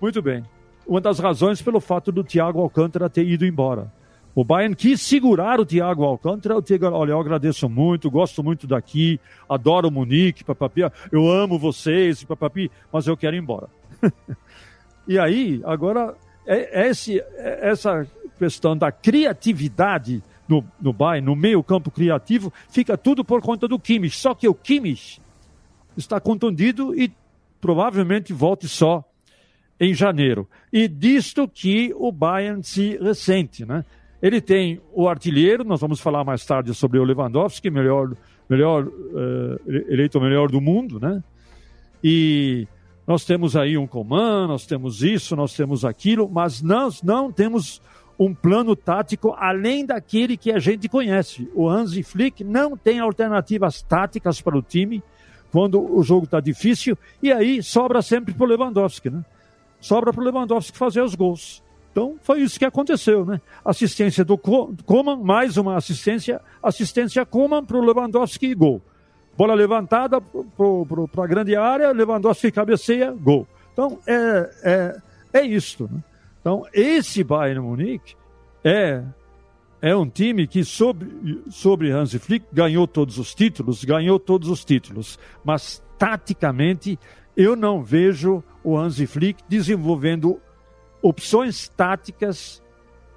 Muito 0.00 0.20
bem. 0.22 0.44
Uma 0.86 1.00
das 1.00 1.18
razões 1.18 1.62
pelo 1.62 1.80
fato 1.80 2.12
do 2.12 2.22
Thiago 2.22 2.60
Alcântara 2.60 3.08
ter 3.08 3.26
ido 3.26 3.46
embora. 3.46 3.90
O 4.34 4.44
Bayern 4.44 4.74
quis 4.74 5.00
segurar 5.00 5.60
o 5.60 5.64
Thiago 5.64 6.04
Alcântara. 6.04 6.56
O 6.56 6.62
Thiago, 6.62 6.86
olha, 6.86 7.12
eu 7.12 7.20
agradeço 7.20 7.68
muito, 7.68 8.10
gosto 8.10 8.42
muito 8.42 8.66
daqui, 8.66 9.20
adoro 9.48 9.88
o 9.88 9.90
Munique, 9.90 10.42
papapi, 10.42 10.82
eu 11.12 11.30
amo 11.30 11.58
vocês, 11.58 12.24
papapi, 12.24 12.70
mas 12.92 13.06
eu 13.06 13.16
quero 13.16 13.36
ir 13.36 13.38
embora. 13.38 13.68
e 15.06 15.18
aí, 15.18 15.62
agora, 15.64 16.14
é, 16.46 16.82
é 16.82 16.88
esse, 16.88 17.20
é 17.20 17.70
essa 17.70 18.06
questão 18.38 18.76
da 18.76 18.90
criatividade 18.90 20.22
no, 20.48 20.64
no 20.80 20.92
Bayern, 20.92 21.26
no 21.26 21.36
meio 21.36 21.62
campo 21.62 21.90
criativo, 21.90 22.52
fica 22.68 22.96
tudo 22.96 23.24
por 23.24 23.40
conta 23.40 23.66
do 23.66 23.78
Kimmich. 23.78 24.16
Só 24.16 24.34
que 24.34 24.48
o 24.48 24.54
Kimmich 24.54 25.20
está 25.96 26.20
contundido 26.20 26.94
e 26.94 27.12
provavelmente 27.60 28.32
volte 28.32 28.68
só 28.68 29.04
em 29.80 29.94
janeiro. 29.94 30.48
E 30.72 30.86
disto 30.86 31.48
que 31.48 31.92
o 31.96 32.12
Bayern 32.12 32.62
se 32.62 32.96
ressente, 32.98 33.64
né? 33.64 33.84
Ele 34.22 34.40
tem 34.40 34.80
o 34.92 35.08
artilheiro, 35.08 35.64
nós 35.64 35.80
vamos 35.80 36.00
falar 36.00 36.24
mais 36.24 36.46
tarde 36.46 36.72
sobre 36.74 36.98
o 36.98 37.04
Lewandowski, 37.04 37.68
melhor, 37.68 38.12
melhor 38.48 38.86
uh, 38.86 39.60
eleito 39.66 40.18
melhor 40.20 40.50
do 40.50 40.60
mundo, 40.60 40.98
né? 40.98 41.22
E 42.02 42.66
nós 43.06 43.24
temos 43.24 43.54
aí 43.54 43.76
um 43.76 43.86
Coman, 43.86 44.46
nós 44.46 44.64
temos 44.64 45.02
isso, 45.02 45.36
nós 45.36 45.54
temos 45.54 45.84
aquilo, 45.84 46.28
mas 46.28 46.62
nós 46.62 47.02
não 47.02 47.30
temos 47.30 47.82
um 48.18 48.34
plano 48.34 48.76
tático 48.76 49.34
além 49.36 49.84
daquele 49.84 50.36
que 50.36 50.52
a 50.52 50.58
gente 50.58 50.88
conhece. 50.88 51.50
O 51.54 51.68
Hansi 51.68 52.02
Flick 52.02 52.44
não 52.44 52.76
tem 52.76 53.00
alternativas 53.00 53.82
táticas 53.82 54.40
para 54.40 54.56
o 54.56 54.62
time 54.62 55.02
quando 55.50 55.80
o 55.80 56.02
jogo 56.02 56.24
está 56.24 56.40
difícil 56.40 56.96
e 57.22 57.32
aí 57.32 57.62
sobra 57.62 58.02
sempre 58.02 58.34
para 58.34 58.44
o 58.44 58.48
Lewandowski, 58.48 59.10
né? 59.10 59.24
Sobra 59.80 60.12
para 60.12 60.20
o 60.20 60.24
Lewandowski 60.24 60.76
fazer 60.76 61.02
os 61.02 61.14
gols. 61.14 61.62
Então 61.92 62.16
foi 62.22 62.40
isso 62.40 62.58
que 62.58 62.64
aconteceu, 62.64 63.24
né? 63.24 63.40
Assistência 63.64 64.24
do 64.24 64.36
Coman, 64.36 65.16
mais 65.16 65.56
uma 65.56 65.76
assistência, 65.76 66.40
assistência 66.62 67.24
Coman 67.24 67.64
para 67.64 67.76
o 67.76 67.84
Lewandowski 67.84 68.46
e 68.46 68.54
gol. 68.54 68.82
Bola 69.36 69.54
levantada 69.54 70.20
para 70.20 71.24
a 71.24 71.26
grande 71.26 71.54
área, 71.56 71.92
Lewandowski 71.92 72.50
cabeceia, 72.50 73.12
gol. 73.12 73.46
Então 73.72 73.98
é, 74.06 74.50
é, 74.62 74.96
é 75.40 75.46
isto. 75.46 75.88
Né? 75.92 76.00
Então 76.44 76.66
esse 76.74 77.24
Bayern 77.24 77.60
Munique 77.60 78.14
é 78.62 79.02
é 79.80 79.96
um 79.96 80.06
time 80.06 80.46
que 80.46 80.62
sobre, 80.62 81.42
sobre 81.50 81.90
Hansi 81.90 82.18
Flick 82.18 82.46
ganhou 82.52 82.86
todos 82.86 83.18
os 83.18 83.34
títulos, 83.34 83.82
ganhou 83.82 84.18
todos 84.18 84.48
os 84.48 84.62
títulos, 84.62 85.18
mas 85.42 85.82
taticamente 85.98 86.98
eu 87.34 87.56
não 87.56 87.82
vejo 87.82 88.44
o 88.62 88.76
Hansi 88.76 89.06
Flick 89.06 89.42
desenvolvendo 89.48 90.38
opções 91.02 91.66
táticas, 91.68 92.62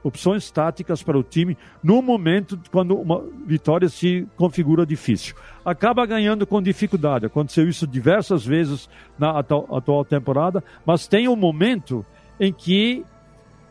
opções 0.02 0.50
táticas 0.50 1.04
para 1.04 1.18
o 1.18 1.24
time 1.24 1.58
no 1.84 2.02
momento 2.02 2.58
quando 2.72 2.98
uma 2.98 3.24
vitória 3.46 3.90
se 3.90 4.26
configura 4.38 4.86
difícil. 4.86 5.36
Acaba 5.66 6.06
ganhando 6.06 6.48
com 6.48 6.62
dificuldade. 6.62 7.26
Aconteceu 7.26 7.68
isso 7.68 7.86
diversas 7.86 8.46
vezes 8.46 8.90
na 9.20 9.40
atual, 9.40 9.68
atual 9.76 10.06
temporada, 10.06 10.64
mas 10.86 11.08
tem 11.08 11.28
um 11.28 11.36
momento 11.36 12.06
em 12.40 12.52
que 12.54 13.06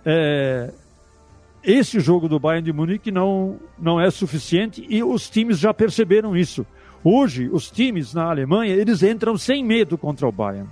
é, 0.06 0.72
esse 1.64 1.98
jogo 1.98 2.28
do 2.28 2.38
Bayern 2.38 2.64
de 2.64 2.72
Munique 2.72 3.10
não, 3.10 3.58
não 3.76 4.00
é 4.00 4.08
suficiente 4.08 4.86
e 4.88 5.02
os 5.02 5.28
times 5.28 5.58
já 5.58 5.74
perceberam 5.74 6.36
isso. 6.36 6.64
Hoje, 7.02 7.48
os 7.52 7.68
times 7.68 8.14
na 8.14 8.30
Alemanha, 8.30 8.72
eles 8.72 9.02
entram 9.02 9.36
sem 9.36 9.64
medo 9.64 9.98
contra 9.98 10.28
o 10.28 10.32
Bayern. 10.32 10.68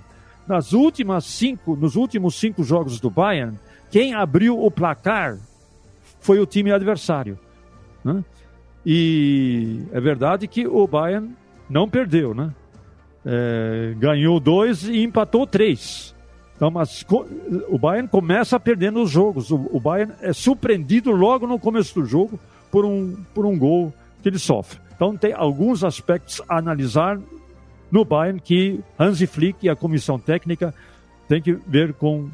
Nas 0.47 0.71
últimas 0.71 1.25
cinco, 1.25 1.75
nos 1.75 1.97
últimos 1.97 2.35
cinco 2.35 2.63
jogos 2.63 2.99
do 3.01 3.09
Bayern, 3.09 3.59
quem 3.91 4.13
abriu 4.13 4.57
o 4.57 4.71
placar 4.71 5.37
foi 6.21 6.39
o 6.39 6.45
time 6.45 6.71
adversário. 6.71 7.37
Né? 8.03 8.23
E 8.85 9.81
é 9.91 9.99
verdade 9.99 10.47
que 10.47 10.65
o 10.65 10.87
Bayern 10.87 11.35
não 11.69 11.89
perdeu, 11.89 12.33
né? 12.33 12.53
É, 13.25 13.93
ganhou 13.97 14.39
dois 14.39 14.87
e 14.87 15.03
empatou 15.03 15.45
três. 15.45 16.14
Então, 16.55 16.71
mas 16.71 17.05
o 17.67 17.77
Bayern 17.77 18.07
começa 18.07 18.59
perdendo 18.59 19.01
os 19.01 19.11
jogos. 19.11 19.51
O, 19.51 19.69
o 19.71 19.79
Bayern 19.79 20.13
é 20.21 20.31
surpreendido 20.31 21.11
logo 21.11 21.45
no 21.45 21.59
começo 21.59 21.93
do 21.99 22.05
jogo 22.05 22.39
por 22.71 22.85
um, 22.85 23.15
por 23.33 23.45
um 23.45 23.57
gol 23.57 23.93
que 24.21 24.29
ele 24.29 24.39
sofre. 24.39 24.79
Então 24.95 25.15
tem 25.17 25.33
alguns 25.33 25.83
aspectos 25.83 26.41
a 26.47 26.57
analisar 26.57 27.19
no 27.91 28.05
Bayern 28.05 28.39
que 28.39 28.79
Hansi 28.97 29.27
Flick 29.27 29.65
e 29.65 29.69
a 29.69 29.75
comissão 29.75 30.17
técnica 30.17 30.73
têm 31.27 31.41
que 31.41 31.53
ver 31.67 31.93
com 31.93 32.29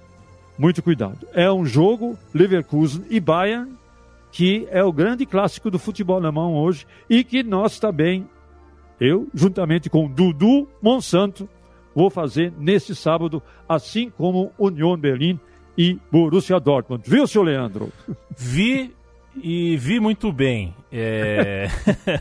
muito 0.58 0.84
cuidado. 0.84 1.28
É 1.34 1.52
um 1.52 1.66
jogo 1.66 2.18
Leverkusen 2.34 3.04
e 3.10 3.20
Bayern 3.20 3.72
que 4.32 4.68
é 4.72 4.84
o 4.84 4.94
grande 4.94 5.26
clássico 5.26 5.70
do 5.70 5.78
futebol 5.78 6.16
alemão 6.16 6.56
hoje 6.56 6.88
e 7.10 7.24
que 7.24 7.44
nós 7.44 7.80
também, 7.80 8.28
eu, 9.00 9.28
juntamente 9.34 9.90
com 9.90 10.08
Dudu 10.08 10.68
Monsanto, 10.82 11.50
vou 11.96 12.10
fazer 12.10 12.54
nesse 12.58 12.96
sábado, 12.96 13.42
assim 13.68 14.10
como 14.10 14.52
Union 14.58 14.98
Berlim 14.98 15.40
e 15.78 15.98
Borussia 16.12 16.60
Dortmund. 16.60 17.04
Viu, 17.08 17.26
seu 17.28 17.44
Leandro? 17.44 17.92
Vi 18.38 18.94
e 19.36 19.78
vi 19.78 20.00
muito 20.00 20.32
bem. 20.32 20.74
É... 20.92 21.68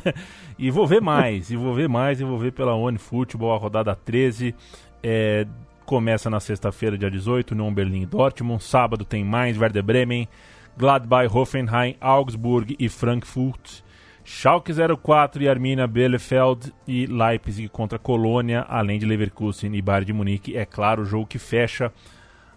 e 0.58 0.70
vou 0.70 0.86
ver 0.86 1.00
mais, 1.00 1.50
e 1.50 1.56
vou 1.56 1.74
ver 1.74 1.88
mais, 1.88 2.20
e 2.20 2.24
vou 2.24 2.38
ver 2.38 2.52
pela 2.52 2.74
One 2.74 2.98
Football, 2.98 3.52
a 3.52 3.58
rodada 3.58 3.94
13. 3.94 4.54
É... 5.02 5.46
Começa 5.84 6.30
na 6.30 6.38
sexta-feira, 6.38 6.96
dia 6.96 7.10
18, 7.10 7.54
no 7.54 7.68
Berlim 7.72 8.02
e 8.02 8.06
Dortmund. 8.06 8.62
Sábado 8.62 9.04
tem 9.04 9.24
mais, 9.24 9.58
Werder 9.58 9.82
Bremen, 9.82 10.28
Gladbach, 10.76 11.28
Hoffenheim, 11.36 11.96
Augsburg 12.00 12.76
e 12.78 12.88
Frankfurt. 12.88 13.82
Schalke 14.32 14.72
04 14.72 15.42
e 15.42 15.48
Arminia 15.48 15.88
Bielefeld 15.88 16.72
e 16.86 17.04
Leipzig 17.04 17.68
contra 17.68 17.98
Colônia, 17.98 18.64
além 18.68 18.96
de 18.96 19.04
Leverkusen 19.04 19.74
e 19.74 19.82
Bayern 19.82 20.06
de 20.06 20.12
Munique. 20.12 20.56
É 20.56 20.64
claro, 20.64 21.02
o 21.02 21.04
jogo 21.04 21.26
que 21.26 21.38
fecha 21.38 21.92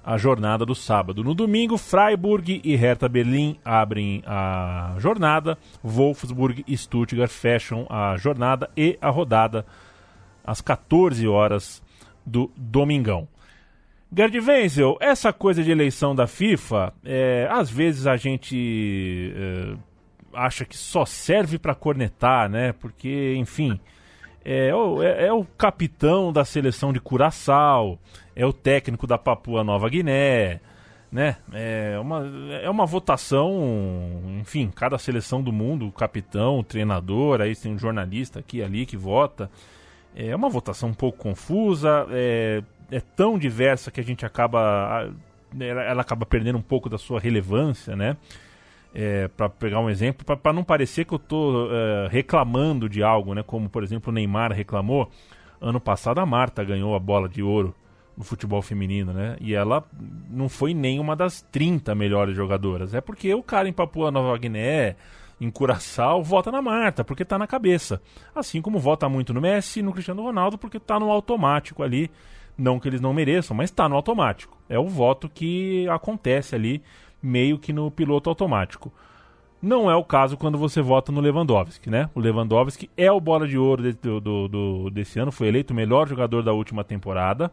a 0.03 0.15
jornada 0.15 0.67
do 0.67 0.75
sábado. 0.75 1.23
No 1.23 1.33
domingo, 1.33 1.75
Freiburg 1.75 2.61
e 2.63 2.75
Hertha 2.75 3.09
Berlim 3.09 3.57
abrem 3.65 4.21
a 4.23 4.95
jornada, 4.99 5.57
Wolfsburg 5.83 6.63
e 6.67 6.77
Stuttgart 6.77 7.31
fecham 7.31 7.87
a 7.89 8.15
jornada 8.17 8.69
e 8.77 8.95
a 9.01 9.09
rodada 9.09 9.65
às 10.45 10.61
14 10.61 11.27
horas 11.27 11.81
do 12.23 12.51
domingão. 12.55 13.27
Gerd 14.15 14.39
Wenzel, 14.39 14.95
essa 15.01 15.33
coisa 15.33 15.63
de 15.63 15.71
eleição 15.71 16.13
da 16.13 16.27
FIFA, 16.27 16.93
é, 17.03 17.47
às 17.49 17.67
vezes 17.67 18.05
a 18.05 18.15
gente 18.15 19.33
é, 19.35 19.75
acha 20.33 20.65
que 20.65 20.77
só 20.77 21.05
serve 21.05 21.57
para 21.57 21.75
cornetar, 21.75 22.49
né? 22.49 22.73
Porque, 22.73 23.35
enfim, 23.37 23.79
é 24.43 24.73
o, 24.73 25.01
é, 25.01 25.27
é 25.27 25.33
o 25.33 25.45
capitão 25.45 26.33
da 26.33 26.43
seleção 26.43 26.91
de 26.91 26.99
Curaçao, 26.99 27.97
é 28.35 28.45
o 28.45 28.51
técnico 28.51 29.07
da 29.07 29.17
Papua 29.17 29.63
Nova 29.63 29.87
Guiné, 29.89 30.59
né? 31.11 31.37
É 31.53 31.97
uma, 31.99 32.25
é 32.61 32.69
uma 32.69 32.85
votação, 32.85 34.21
enfim, 34.41 34.69
cada 34.73 34.97
seleção 34.97 35.41
do 35.41 35.53
mundo, 35.53 35.87
o 35.87 35.91
capitão, 35.91 36.59
o 36.59 36.63
treinador, 36.63 37.39
aí 37.39 37.55
tem 37.55 37.73
um 37.73 37.77
jornalista 37.77 38.39
aqui 38.39 38.61
ali 38.61 38.85
que 38.85 38.97
vota. 38.97 39.49
É 40.15 40.35
uma 40.35 40.49
votação 40.49 40.89
um 40.89 40.93
pouco 40.93 41.19
confusa, 41.19 42.05
é, 42.11 42.61
é 42.91 42.99
tão 42.99 43.37
diversa 43.37 43.91
que 43.91 43.99
a 43.99 44.03
gente 44.03 44.25
acaba. 44.25 45.09
Ela, 45.59 45.83
ela 45.83 46.01
acaba 46.01 46.25
perdendo 46.25 46.57
um 46.57 46.63
pouco 46.63 46.89
da 46.89 46.97
sua 46.97 47.19
relevância, 47.19 47.95
né? 47.95 48.17
É, 48.93 49.27
para 49.27 49.49
pegar 49.49 49.79
um 49.79 49.89
exemplo, 49.89 50.37
para 50.37 50.53
não 50.53 50.63
parecer 50.63 51.05
que 51.05 51.13
eu 51.13 51.17
estou 51.17 51.69
é, 51.71 52.07
reclamando 52.09 52.87
de 52.87 53.01
algo, 53.01 53.33
né? 53.33 53.41
Como 53.41 53.67
por 53.67 53.83
exemplo 53.83 54.11
o 54.11 54.13
Neymar 54.13 54.51
reclamou. 54.51 55.09
Ano 55.59 55.79
passado 55.79 56.19
a 56.19 56.25
Marta 56.25 56.63
ganhou 56.63 56.93
a 56.93 56.99
bola 56.99 57.27
de 57.27 57.41
ouro 57.41 57.73
no 58.15 58.23
futebol 58.23 58.61
feminino, 58.61 59.11
né? 59.11 59.35
E 59.39 59.55
ela 59.55 59.83
não 60.29 60.47
foi 60.47 60.73
nem 60.73 60.99
uma 60.99 61.15
das 61.15 61.41
30 61.41 61.95
melhores 61.95 62.35
jogadoras. 62.35 62.93
É 62.93 63.01
porque 63.01 63.33
o 63.33 63.41
cara 63.41 63.67
em 63.67 63.73
Papua 63.73 64.11
Nova 64.11 64.37
Guiné, 64.37 64.95
em 65.41 65.49
Curaçao, 65.49 66.21
vota 66.21 66.51
na 66.51 66.61
Marta, 66.61 67.03
porque 67.03 67.25
tá 67.25 67.39
na 67.39 67.47
cabeça. 67.47 68.01
Assim 68.35 68.61
como 68.61 68.77
vota 68.77 69.09
muito 69.09 69.33
no 69.33 69.41
Messi 69.41 69.79
e 69.79 69.83
no 69.83 69.91
Cristiano 69.91 70.21
Ronaldo, 70.21 70.57
porque 70.57 70.79
tá 70.79 70.99
no 70.99 71.09
automático 71.09 71.81
ali. 71.81 72.11
Não 72.55 72.79
que 72.79 72.87
eles 72.87 73.01
não 73.01 73.13
mereçam, 73.13 73.57
mas 73.57 73.71
tá 73.71 73.89
no 73.89 73.95
automático. 73.95 74.55
É 74.69 74.77
o 74.77 74.87
voto 74.87 75.27
que 75.27 75.87
acontece 75.89 76.53
ali 76.53 76.83
meio 77.23 77.57
que 77.57 77.71
no 77.71 77.89
piloto 77.89 78.29
automático. 78.29 78.91
Não 79.61 79.89
é 79.89 79.95
o 79.95 80.03
caso 80.03 80.35
quando 80.35 80.57
você 80.57 80.81
vota 80.81 81.09
no 81.09 81.21
Lewandowski, 81.21 81.89
né? 81.89 82.09
O 82.13 82.19
Lewandowski 82.19 82.89
é 82.97 83.09
o 83.09 83.21
bola 83.21 83.47
de 83.47 83.57
ouro 83.57 83.81
de, 83.81 83.93
do, 83.93 84.19
do, 84.19 84.47
do, 84.49 84.89
desse 84.89 85.17
ano, 85.19 85.31
foi 85.31 85.47
eleito 85.47 85.71
o 85.71 85.75
melhor 85.75 86.05
jogador 86.05 86.43
da 86.43 86.51
última 86.51 86.83
temporada, 86.83 87.49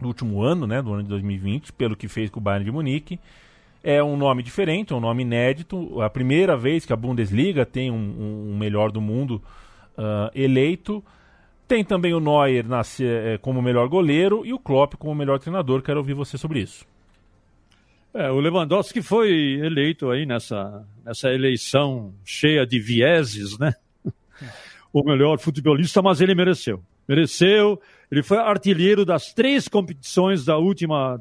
do 0.00 0.06
último 0.06 0.40
ano, 0.40 0.68
né? 0.68 0.80
Do 0.80 0.92
ano 0.92 1.02
de 1.02 1.08
2020, 1.08 1.72
pelo 1.72 1.96
que 1.96 2.06
fez 2.06 2.30
com 2.30 2.38
o 2.38 2.42
Bayern 2.42 2.64
de 2.64 2.70
Munique. 2.70 3.18
É 3.82 4.00
um 4.02 4.16
nome 4.16 4.40
diferente, 4.40 4.92
é 4.92 4.96
um 4.96 5.00
nome 5.00 5.24
inédito. 5.24 6.00
A 6.00 6.08
primeira 6.08 6.56
vez 6.56 6.86
que 6.86 6.92
a 6.92 6.96
Bundesliga 6.96 7.66
tem 7.66 7.90
um, 7.90 8.52
um 8.52 8.56
melhor 8.56 8.92
do 8.92 9.00
mundo 9.00 9.42
uh, 9.98 10.30
eleito. 10.32 11.02
Tem 11.66 11.84
também 11.84 12.14
o 12.14 12.20
Neuer 12.20 12.64
nasce, 12.68 13.04
eh, 13.04 13.38
como 13.42 13.60
melhor 13.60 13.88
goleiro 13.88 14.46
e 14.46 14.52
o 14.52 14.58
Klopp 14.58 14.94
como 14.94 15.12
melhor 15.12 15.40
treinador. 15.40 15.82
Quero 15.82 15.98
ouvir 15.98 16.14
você 16.14 16.38
sobre 16.38 16.60
isso. 16.60 16.86
É, 18.16 18.30
o 18.30 18.40
Lewandowski 18.40 19.02
foi 19.02 19.60
eleito 19.62 20.10
aí 20.10 20.24
nessa, 20.24 20.82
nessa 21.04 21.30
eleição 21.30 22.14
cheia 22.24 22.66
de 22.66 22.80
vieses, 22.80 23.58
né? 23.58 23.74
o 24.90 25.04
melhor 25.04 25.38
futebolista, 25.38 26.00
mas 26.00 26.22
ele 26.22 26.34
mereceu. 26.34 26.82
Mereceu. 27.06 27.78
Ele 28.10 28.22
foi 28.22 28.38
artilheiro 28.38 29.04
das 29.04 29.34
três 29.34 29.68
competições 29.68 30.46
da 30.46 30.56
última, 30.56 31.20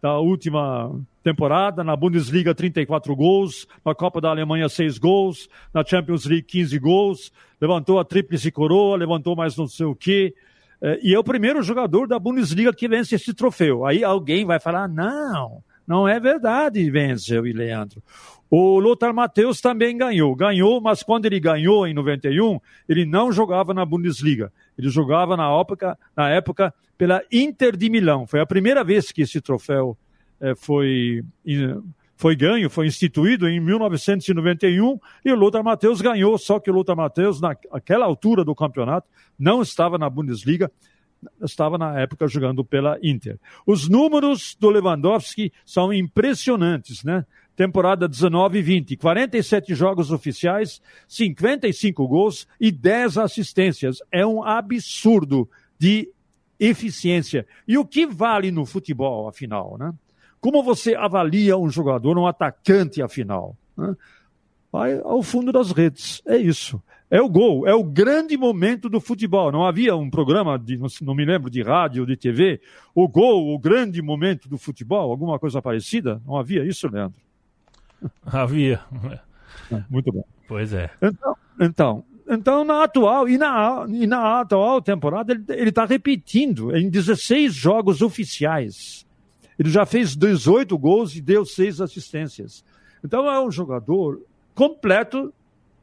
da 0.00 0.20
última 0.20 0.94
temporada, 1.20 1.82
na 1.82 1.96
Bundesliga 1.96 2.54
34 2.54 3.16
gols, 3.16 3.66
na 3.84 3.92
Copa 3.92 4.20
da 4.20 4.30
Alemanha 4.30 4.68
6 4.68 4.98
gols, 4.98 5.48
na 5.74 5.84
Champions 5.84 6.26
League 6.26 6.44
15 6.44 6.78
gols, 6.78 7.32
levantou 7.60 7.98
a 7.98 8.04
tríplice 8.04 8.52
coroa, 8.52 8.96
levantou 8.96 9.34
mais 9.34 9.56
não 9.56 9.66
sei 9.66 9.86
o 9.86 9.96
quê. 9.96 10.32
É, 10.80 11.00
e 11.02 11.12
é 11.12 11.18
o 11.18 11.24
primeiro 11.24 11.60
jogador 11.60 12.06
da 12.06 12.20
Bundesliga 12.20 12.72
que 12.72 12.86
vence 12.86 13.16
esse 13.16 13.34
troféu. 13.34 13.84
Aí 13.84 14.04
alguém 14.04 14.44
vai 14.44 14.60
falar: 14.60 14.86
não, 14.86 15.64
não 15.86 16.08
é 16.08 16.18
verdade, 16.18 16.90
venceu 16.90 17.46
e 17.46 17.52
Leandro. 17.52 18.02
O 18.50 18.78
Lothar 18.78 19.12
Matheus 19.12 19.60
também 19.60 19.96
ganhou. 19.96 20.34
Ganhou, 20.34 20.80
mas 20.80 21.02
quando 21.02 21.26
ele 21.26 21.40
ganhou 21.40 21.86
em 21.86 21.92
91, 21.92 22.60
ele 22.88 23.04
não 23.04 23.32
jogava 23.32 23.74
na 23.74 23.84
Bundesliga. 23.84 24.52
Ele 24.78 24.88
jogava 24.88 25.36
na 25.36 25.50
época, 25.50 25.98
na 26.16 26.30
época 26.30 26.72
pela 26.96 27.22
Inter 27.30 27.76
de 27.76 27.90
Milão. 27.90 28.26
Foi 28.26 28.40
a 28.40 28.46
primeira 28.46 28.84
vez 28.84 29.10
que 29.10 29.22
esse 29.22 29.40
troféu 29.40 29.96
eh, 30.40 30.54
foi, 30.54 31.24
foi 32.16 32.36
ganho, 32.36 32.70
foi 32.70 32.86
instituído 32.86 33.48
em 33.48 33.58
1991 33.60 34.98
e 35.24 35.32
o 35.32 35.36
Lothar 35.36 35.64
Matheus 35.64 36.00
ganhou. 36.00 36.38
Só 36.38 36.60
que 36.60 36.70
o 36.70 36.74
Lothar 36.74 36.96
Matheus, 36.96 37.40
naquela 37.40 38.06
altura 38.06 38.44
do 38.44 38.54
campeonato, 38.54 39.08
não 39.38 39.60
estava 39.60 39.98
na 39.98 40.08
Bundesliga, 40.08 40.70
estava 41.42 41.78
na 41.78 42.00
época 42.00 42.28
jogando 42.28 42.64
pela 42.64 42.98
Inter. 43.02 43.38
Os 43.66 43.88
números 43.88 44.56
do 44.58 44.70
Lewandowski 44.70 45.52
são 45.64 45.92
impressionantes, 45.92 47.02
né? 47.04 47.24
Temporada 47.54 48.06
19 48.06 48.58
e 48.58 48.62
20, 48.62 48.96
47 48.96 49.74
jogos 49.74 50.10
oficiais, 50.10 50.80
55 51.08 52.06
gols 52.06 52.46
e 52.60 52.70
10 52.70 53.16
assistências. 53.16 53.98
É 54.12 54.26
um 54.26 54.44
absurdo 54.44 55.48
de 55.78 56.10
eficiência. 56.60 57.46
E 57.66 57.78
o 57.78 57.84
que 57.84 58.06
vale 58.06 58.50
no 58.50 58.66
futebol, 58.66 59.28
afinal, 59.28 59.76
né? 59.78 59.92
Como 60.40 60.62
você 60.62 60.94
avalia 60.94 61.56
um 61.56 61.68
jogador, 61.68 62.16
um 62.18 62.26
atacante, 62.26 63.02
afinal? 63.02 63.56
Né? 63.76 63.96
Vai 64.70 65.00
ao 65.00 65.22
fundo 65.22 65.50
das 65.50 65.72
redes. 65.72 66.22
É 66.26 66.36
isso. 66.36 66.80
É 67.08 67.20
o 67.20 67.28
gol, 67.28 67.68
é 67.68 67.74
o 67.74 67.84
grande 67.84 68.36
momento 68.36 68.88
do 68.88 69.00
futebol. 69.00 69.52
Não 69.52 69.64
havia 69.64 69.94
um 69.94 70.10
programa, 70.10 70.58
de, 70.58 70.78
não 71.00 71.14
me 71.14 71.24
lembro, 71.24 71.48
de 71.48 71.62
rádio 71.62 72.02
ou 72.02 72.06
de 72.06 72.16
TV, 72.16 72.60
o 72.94 73.06
gol, 73.06 73.54
o 73.54 73.58
grande 73.58 74.02
momento 74.02 74.48
do 74.48 74.58
futebol, 74.58 75.10
alguma 75.10 75.38
coisa 75.38 75.62
parecida? 75.62 76.20
Não 76.26 76.36
havia 76.36 76.64
isso, 76.64 76.88
Leandro? 76.88 77.20
Havia. 78.26 78.80
É, 79.72 79.82
muito 79.88 80.12
bom. 80.12 80.24
Pois 80.48 80.72
é. 80.72 80.90
Então, 81.00 81.36
então, 81.60 82.04
então 82.28 82.64
na 82.64 82.84
atual, 82.84 83.28
e 83.28 83.38
na, 83.38 83.86
e 83.88 84.06
na 84.06 84.40
atual 84.40 84.82
temporada, 84.82 85.32
ele 85.32 85.70
está 85.70 85.84
repetindo 85.84 86.76
em 86.76 86.90
16 86.90 87.54
jogos 87.54 88.02
oficiais. 88.02 89.06
Ele 89.58 89.70
já 89.70 89.86
fez 89.86 90.14
18 90.14 90.76
gols 90.76 91.16
e 91.16 91.20
deu 91.20 91.44
6 91.44 91.80
assistências. 91.80 92.64
Então 93.02 93.30
é 93.30 93.40
um 93.40 93.50
jogador 93.50 94.20
completo 94.54 95.32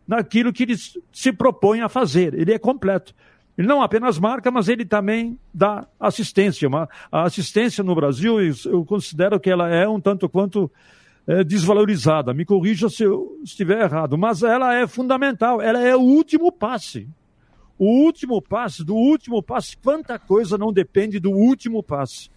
naquilo 0.07 0.53
que 0.53 0.63
ele 0.63 0.75
se 1.11 1.31
propõe 1.31 1.81
a 1.81 1.89
fazer. 1.89 2.33
Ele 2.33 2.53
é 2.53 2.59
completo. 2.59 3.13
Ele 3.57 3.67
não 3.67 3.81
apenas 3.81 4.17
marca, 4.17 4.49
mas 4.49 4.67
ele 4.67 4.85
também 4.85 5.37
dá 5.53 5.87
assistência. 5.99 6.67
A 7.11 7.23
assistência 7.23 7.83
no 7.83 7.93
Brasil, 7.93 8.37
eu 8.65 8.83
considero 8.83 9.39
que 9.39 9.49
ela 9.49 9.69
é 9.69 9.87
um 9.87 9.99
tanto 9.99 10.27
quanto 10.27 10.71
é, 11.27 11.43
desvalorizada. 11.43 12.33
Me 12.33 12.45
corrija 12.45 12.89
se 12.89 13.03
eu 13.03 13.39
estiver 13.43 13.81
errado, 13.81 14.17
mas 14.17 14.41
ela 14.43 14.73
é 14.73 14.87
fundamental. 14.87 15.61
Ela 15.61 15.81
é 15.81 15.95
o 15.95 16.01
último 16.01 16.51
passe. 16.51 17.07
O 17.77 17.85
último 17.85 18.41
passe, 18.41 18.83
do 18.83 18.95
último 18.95 19.41
passe, 19.41 19.77
quanta 19.77 20.17
coisa 20.17 20.57
não 20.57 20.71
depende 20.71 21.19
do 21.19 21.31
último 21.31 21.83
passe. 21.83 22.29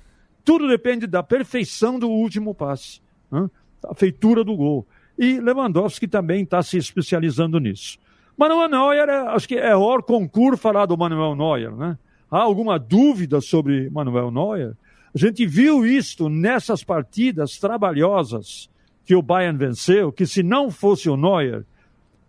Tudo 0.45 0.69
depende 0.69 1.07
da 1.07 1.23
perfeição 1.23 1.99
do 1.99 2.09
último 2.09 2.55
passe, 2.55 3.01
né? 3.31 3.49
a 3.85 3.95
feitura 3.95 4.45
do 4.45 4.57
gol. 4.57 4.87
E 5.19 5.41
Lewandowski 5.41 6.07
também 6.07 6.43
está 6.43 6.63
se 6.63 6.77
especializando 6.77 7.59
nisso. 7.59 7.99
Manuel 8.37 8.69
Neuer, 8.69 9.09
é, 9.09 9.29
acho 9.29 9.49
que 9.49 9.55
é 9.55 9.75
hora 9.75 10.03
concurso 10.03 10.61
falar 10.61 10.87
do 10.87 10.97
Manuel 10.97 11.35
Neuer, 11.35 11.75
né? 11.75 11.99
Há 12.31 12.41
alguma 12.41 12.79
dúvida 12.79 13.41
sobre 13.41 13.89
Manuel 13.89 14.31
Neuer? 14.31 14.75
A 15.15 15.19
gente 15.19 15.47
viu 15.47 15.87
isto 15.87 16.29
nessas 16.29 16.85
partidas 16.85 17.59
trabalhosas 17.59 18.69
que 19.07 19.15
o 19.15 19.23
Bayern 19.23 19.57
venceu, 19.57 20.13
que 20.13 20.27
se 20.27 20.43
não 20.43 20.71
fosse 20.71 21.09
o 21.09 21.17
Neuer, 21.17 21.65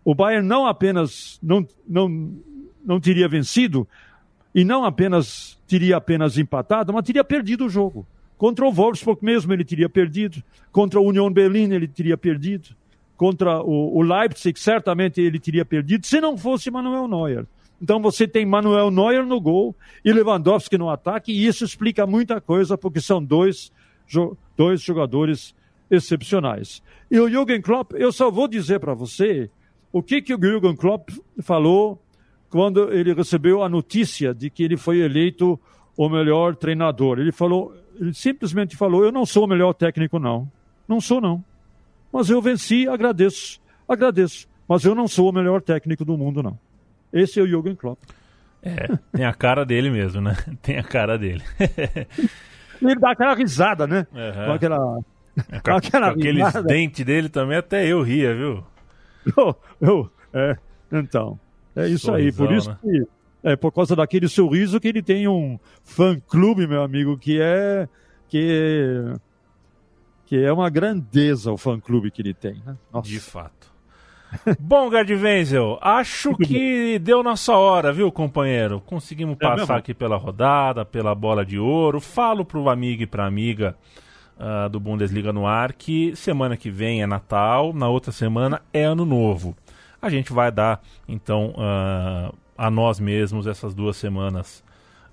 o 0.05 0.15
Bayern 0.15 0.47
não 0.47 0.65
apenas 0.65 1.37
não, 1.43 1.67
não, 1.85 2.31
não 2.85 2.99
teria 2.99 3.27
vencido, 3.27 3.85
e 4.55 4.63
não 4.63 4.85
apenas 4.85 5.59
teria 5.67 5.97
apenas 5.97 6.37
empatado, 6.37 6.93
mas 6.93 7.03
teria 7.03 7.23
perdido 7.23 7.65
o 7.65 7.69
jogo. 7.69 8.07
Contra 8.37 8.65
o 8.65 8.71
Wolfsburg 8.71 9.23
mesmo 9.23 9.51
ele 9.51 9.65
teria 9.65 9.89
perdido. 9.89 10.43
Contra 10.71 10.99
o 10.99 11.07
Union 11.07 11.31
Berlin 11.31 11.71
ele 11.73 11.87
teria 11.87 12.17
perdido. 12.17 12.69
Contra 13.15 13.61
o, 13.61 13.97
o 13.97 14.01
Leipzig 14.01 14.59
certamente 14.59 15.19
ele 15.19 15.39
teria 15.39 15.65
perdido, 15.65 16.05
se 16.05 16.21
não 16.21 16.37
fosse 16.37 16.69
Manuel 16.69 17.07
Neuer. 17.07 17.45
Então 17.81 17.99
você 17.99 18.27
tem 18.27 18.45
Manuel 18.45 18.91
Neuer 18.91 19.25
no 19.25 19.39
gol 19.39 19.75
e 20.05 20.11
Lewandowski 20.11 20.77
no 20.77 20.89
ataque, 20.89 21.31
e 21.31 21.45
isso 21.45 21.63
explica 21.63 22.05
muita 22.05 22.39
coisa, 22.39 22.77
porque 22.77 23.01
são 23.01 23.23
dois, 23.23 23.71
dois 24.55 24.81
jogadores 24.81 25.55
excepcionais. 25.89 26.81
E 27.09 27.19
o 27.19 27.29
Jürgen 27.29 27.61
Klopp, 27.61 27.93
eu 27.93 28.11
só 28.11 28.29
vou 28.29 28.47
dizer 28.47 28.79
para 28.79 28.93
você 28.93 29.49
o 29.91 30.03
que, 30.03 30.21
que 30.21 30.33
o 30.33 30.39
Jürgen 30.39 30.75
Klopp 30.75 31.09
falou 31.41 31.99
quando 32.49 32.91
ele 32.91 33.13
recebeu 33.13 33.63
a 33.63 33.69
notícia 33.69 34.33
de 34.33 34.49
que 34.49 34.63
ele 34.63 34.77
foi 34.77 34.99
eleito 34.99 35.59
o 35.95 36.09
melhor 36.09 36.55
treinador. 36.55 37.19
Ele 37.19 37.31
falou, 37.31 37.73
ele 37.99 38.13
simplesmente 38.13 38.75
falou: 38.75 39.03
Eu 39.03 39.11
não 39.11 39.25
sou 39.25 39.45
o 39.45 39.47
melhor 39.47 39.73
técnico, 39.73 40.19
não. 40.19 40.49
Não 40.87 41.01
sou, 41.01 41.19
não. 41.19 41.43
Mas 42.11 42.29
eu 42.29 42.41
venci, 42.41 42.87
agradeço. 42.87 43.59
Agradeço. 43.87 44.47
Mas 44.67 44.83
eu 44.83 44.95
não 44.95 45.07
sou 45.07 45.29
o 45.29 45.33
melhor 45.33 45.61
técnico 45.61 46.03
do 46.03 46.17
mundo, 46.17 46.41
não. 46.43 46.57
Esse 47.11 47.39
é 47.39 47.43
o 47.43 47.47
Jürgen 47.47 47.75
Klopp. 47.75 47.99
É, 48.61 48.87
tem 49.13 49.25
a 49.25 49.33
cara 49.33 49.65
dele 49.65 49.89
mesmo, 49.89 50.19
né? 50.19 50.35
Tem 50.61 50.77
a 50.77 50.83
cara 50.83 51.17
dele. 51.17 51.43
ele 52.81 52.95
dá 52.95 53.11
aquela 53.11 53.33
risada, 53.35 53.87
né? 53.87 54.05
Uhum. 54.11 54.45
Com 54.45 54.51
aquela. 54.51 54.99
É, 55.51 55.59
com, 55.59 55.71
aquela 55.71 56.13
com 56.13 56.19
aqueles 56.19 56.53
dentes 56.63 57.05
dele 57.05 57.29
também, 57.29 57.57
até 57.57 57.85
eu 57.85 58.01
ria, 58.01 58.33
viu? 58.33 58.63
Eu, 59.35 59.53
eu, 59.81 60.11
é, 60.33 60.55
então, 60.89 61.37
é 61.75 61.85
isso 61.89 62.05
Sorrisão, 62.05 62.45
aí. 62.45 62.49
Por 62.49 62.57
isso 62.57 62.69
né? 62.69 62.77
que 62.81 63.16
é 63.47 63.55
por 63.55 63.71
causa 63.71 63.95
daquele 63.95 64.27
sorriso 64.27 64.79
que 64.79 64.87
ele 64.87 65.01
tem 65.01 65.27
um 65.27 65.59
fã-clube, 65.83 66.67
meu 66.67 66.83
amigo, 66.83 67.17
que 67.17 67.39
é 67.41 67.87
que 68.27 69.13
que 70.25 70.43
é 70.43 70.51
uma 70.51 70.69
grandeza 70.69 71.51
o 71.51 71.57
fã-clube 71.57 72.11
que 72.11 72.21
ele 72.21 72.33
tem, 72.33 72.61
né? 72.65 72.75
De 73.01 73.19
fato. 73.19 73.71
Bom, 74.59 74.91
Gerd 74.91 75.13
Wenzel, 75.13 75.79
acho 75.81 76.35
que 76.35 76.99
deu 76.99 77.23
nossa 77.23 77.55
hora, 77.55 77.93
viu, 77.93 78.11
companheiro? 78.11 78.81
Conseguimos 78.81 79.37
é 79.39 79.39
passar 79.39 79.57
mesmo? 79.57 79.75
aqui 79.75 79.93
pela 79.93 80.17
rodada, 80.17 80.83
pela 80.83 81.15
bola 81.15 81.45
de 81.45 81.57
ouro. 81.57 82.01
Falo 82.01 82.43
pro 82.43 82.67
amigo 82.69 83.03
e 83.03 83.07
pra 83.07 83.25
amiga 83.25 83.77
uh, 84.37 84.69
do 84.69 84.81
Bundesliga 84.81 85.31
no 85.31 85.47
ar 85.47 85.71
que 85.71 86.13
semana 86.15 86.57
que 86.57 86.69
vem 86.69 87.01
é 87.01 87.07
Natal, 87.07 87.73
na 87.73 87.87
outra 87.87 88.11
semana 88.11 88.61
é 88.73 88.83
Ano 88.83 89.05
Novo. 89.05 89.55
A 90.01 90.09
gente 90.09 90.31
vai 90.31 90.51
dar, 90.51 90.81
então, 91.07 91.53
uh, 91.55 92.35
a 92.57 92.71
nós 92.71 92.99
mesmos 92.99 93.47
essas 93.47 93.73
duas 93.73 93.97
semanas 93.97 94.63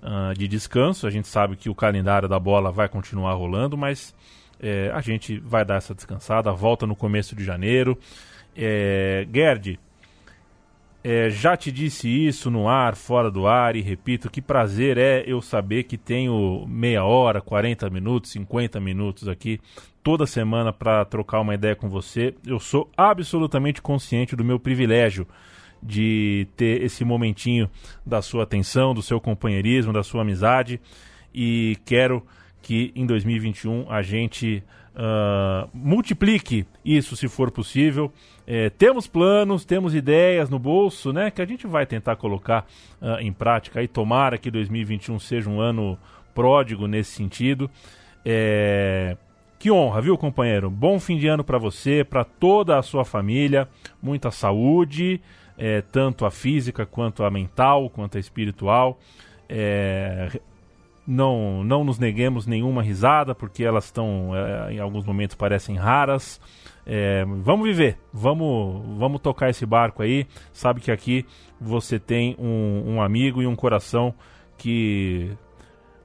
uh, 0.01 0.33
de 0.37 0.47
descanso. 0.47 1.05
A 1.05 1.09
gente 1.09 1.27
sabe 1.27 1.55
que 1.55 1.69
o 1.69 1.75
calendário 1.75 2.27
da 2.27 2.39
bola 2.39 2.71
vai 2.71 2.89
continuar 2.89 3.33
rolando, 3.33 3.77
mas 3.77 4.15
é, 4.59 4.89
a 4.93 5.01
gente 5.01 5.37
vai 5.39 5.65
dar 5.65 5.75
essa 5.75 5.93
descansada, 5.93 6.51
volta 6.51 6.87
no 6.87 6.95
começo 6.95 7.35
de 7.35 7.43
janeiro. 7.43 7.97
É, 8.55 9.27
Gerd, 9.31 9.79
é, 11.03 11.29
já 11.29 11.55
te 11.55 11.71
disse 11.71 12.09
isso 12.09 12.49
no 12.49 12.67
ar, 12.67 12.95
fora 12.95 13.29
do 13.29 13.45
ar, 13.45 13.75
e 13.75 13.81
repito, 13.81 14.29
que 14.29 14.41
prazer 14.41 14.97
é 14.97 15.23
eu 15.27 15.39
saber 15.41 15.83
que 15.83 15.97
tenho 15.97 16.65
meia 16.67 17.03
hora, 17.03 17.41
40 17.41 17.89
minutos, 17.91 18.31
50 18.31 18.79
minutos 18.79 19.27
aqui 19.27 19.59
toda 20.01 20.25
semana 20.25 20.73
para 20.73 21.05
trocar 21.05 21.41
uma 21.41 21.53
ideia 21.53 21.75
com 21.75 21.89
você. 21.89 22.33
Eu 22.45 22.59
sou 22.59 22.89
absolutamente 22.97 23.81
consciente 23.81 24.35
do 24.35 24.43
meu 24.43 24.59
privilégio 24.59 25.27
de 25.85 26.47
ter 26.57 26.81
esse 26.81 27.05
momentinho 27.05 27.69
da 28.05 28.21
sua 28.21 28.43
atenção, 28.43 28.93
do 28.93 29.01
seu 29.01 29.21
companheirismo, 29.21 29.93
da 29.93 30.03
sua 30.03 30.21
amizade 30.21 30.81
e 31.33 31.77
quero 31.85 32.25
que 32.61 32.91
em 32.95 33.05
2021 33.05 33.91
a 33.91 34.01
gente 34.01 34.63
uh, 34.95 35.69
multiplique 35.73 36.65
isso 36.83 37.15
se 37.15 37.27
for 37.27 37.51
possível. 37.51 38.11
É, 38.47 38.69
temos 38.69 39.05
planos, 39.05 39.65
temos 39.65 39.93
ideias 39.93 40.49
no 40.49 40.57
bolso, 40.57 41.11
né? 41.13 41.29
Que 41.29 41.41
a 41.41 41.45
gente 41.45 41.67
vai 41.67 41.85
tentar 41.85 42.15
colocar 42.15 42.65
uh, 43.01 43.19
em 43.19 43.31
prática 43.31 43.83
e 43.83 43.87
tomara 43.87 44.37
que 44.37 44.49
2021 44.49 45.19
seja 45.19 45.49
um 45.49 45.59
ano 45.59 45.97
pródigo 46.33 46.87
nesse 46.87 47.11
sentido. 47.11 47.69
É, 48.25 49.17
que 49.59 49.69
honra, 49.69 50.01
viu, 50.01 50.17
companheiro? 50.17 50.69
Bom 50.69 50.99
fim 50.99 51.17
de 51.17 51.27
ano 51.27 51.43
para 51.43 51.57
você, 51.57 52.03
para 52.03 52.23
toda 52.23 52.77
a 52.77 52.81
sua 52.81 53.05
família, 53.05 53.67
muita 54.01 54.31
saúde 54.31 55.21
é, 55.57 55.81
tanto 55.81 56.25
a 56.25 56.31
física 56.31 56.85
quanto 56.85 57.23
a 57.23 57.31
mental, 57.31 57.89
quanto 57.89 58.17
a 58.17 58.19
espiritual. 58.19 58.99
É, 59.47 60.39
não, 61.07 61.63
não 61.63 61.83
nos 61.83 61.99
neguemos 61.99 62.47
nenhuma 62.47 62.81
risada, 62.81 63.35
porque 63.35 63.63
elas 63.63 63.85
estão, 63.85 64.31
é, 64.35 64.73
em 64.73 64.79
alguns 64.79 65.05
momentos, 65.05 65.35
parecem 65.35 65.75
raras. 65.75 66.41
É, 66.85 67.25
vamos 67.25 67.67
viver, 67.67 67.97
vamos, 68.11 68.97
vamos 68.97 69.21
tocar 69.21 69.49
esse 69.49 69.65
barco 69.65 70.01
aí. 70.01 70.27
Sabe 70.51 70.81
que 70.81 70.91
aqui 70.91 71.25
você 71.59 71.99
tem 71.99 72.35
um, 72.39 72.95
um 72.95 73.01
amigo 73.01 73.41
e 73.41 73.47
um 73.47 73.55
coração 73.55 74.13
que 74.57 75.31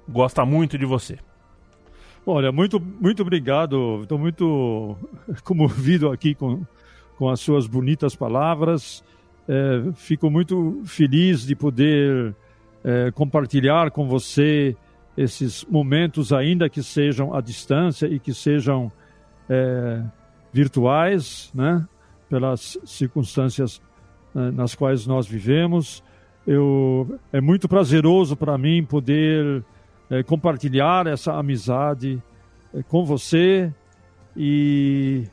gosta 0.08 0.44
muito 0.44 0.76
de 0.76 0.84
você. 0.84 1.18
Olha, 2.26 2.52
muito, 2.52 2.78
muito 2.78 3.22
obrigado. 3.22 4.00
Estou 4.02 4.18
muito 4.18 4.96
comovido 5.42 6.10
aqui 6.10 6.34
com, 6.34 6.64
com 7.16 7.28
as 7.28 7.40
suas 7.40 7.66
bonitas 7.66 8.14
palavras. 8.14 9.02
É, 9.48 9.92
fico 9.94 10.30
muito 10.30 10.82
feliz 10.84 11.44
de 11.44 11.54
poder 11.54 12.34
é, 12.84 13.10
compartilhar 13.10 13.90
com 13.90 14.06
você 14.06 14.76
esses 15.16 15.64
momentos, 15.64 16.32
ainda 16.32 16.68
que 16.68 16.82
sejam 16.82 17.34
à 17.34 17.40
distância 17.40 18.06
e 18.06 18.18
que 18.18 18.32
sejam 18.32 18.90
é, 19.48 20.02
virtuais, 20.52 21.50
né? 21.54 21.86
pelas 22.28 22.78
circunstâncias 22.84 23.82
né, 24.32 24.50
nas 24.52 24.74
quais 24.74 25.06
nós 25.06 25.26
vivemos. 25.26 26.02
Eu, 26.46 27.18
é 27.32 27.40
muito 27.40 27.68
prazeroso 27.68 28.36
para 28.36 28.56
mim 28.56 28.84
poder 28.84 29.64
é, 30.08 30.22
compartilhar 30.22 31.06
essa 31.06 31.34
amizade 31.34 32.22
é, 32.72 32.82
com 32.82 33.04
você 33.04 33.72
e 34.36 35.24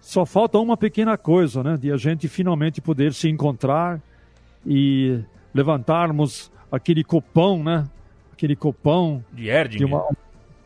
só 0.00 0.24
falta 0.24 0.58
uma 0.58 0.76
pequena 0.76 1.16
coisa, 1.16 1.62
né, 1.62 1.76
de 1.76 1.92
a 1.92 1.96
gente 1.96 2.28
finalmente 2.28 2.80
poder 2.80 3.12
se 3.12 3.28
encontrar 3.28 4.00
e 4.66 5.20
levantarmos 5.54 6.50
aquele 6.70 7.04
copão, 7.04 7.62
né, 7.62 7.86
aquele 8.32 8.56
copão 8.56 9.24
de. 9.32 9.50
De 9.78 9.84
uma, 9.84 10.08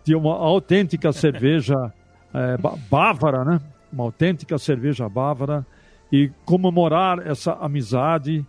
de 0.05 0.15
uma 0.15 0.35
autêntica 0.35 1.13
cerveja 1.13 1.93
é, 2.33 2.57
bávara, 2.89 3.45
né, 3.45 3.61
uma 3.93 4.05
autêntica 4.05 4.59
cerveja 4.59 5.09
bávara 5.09 5.67
e 6.13 6.31
comemorar 6.45 7.27
essa 7.27 7.53
amizade 7.55 8.45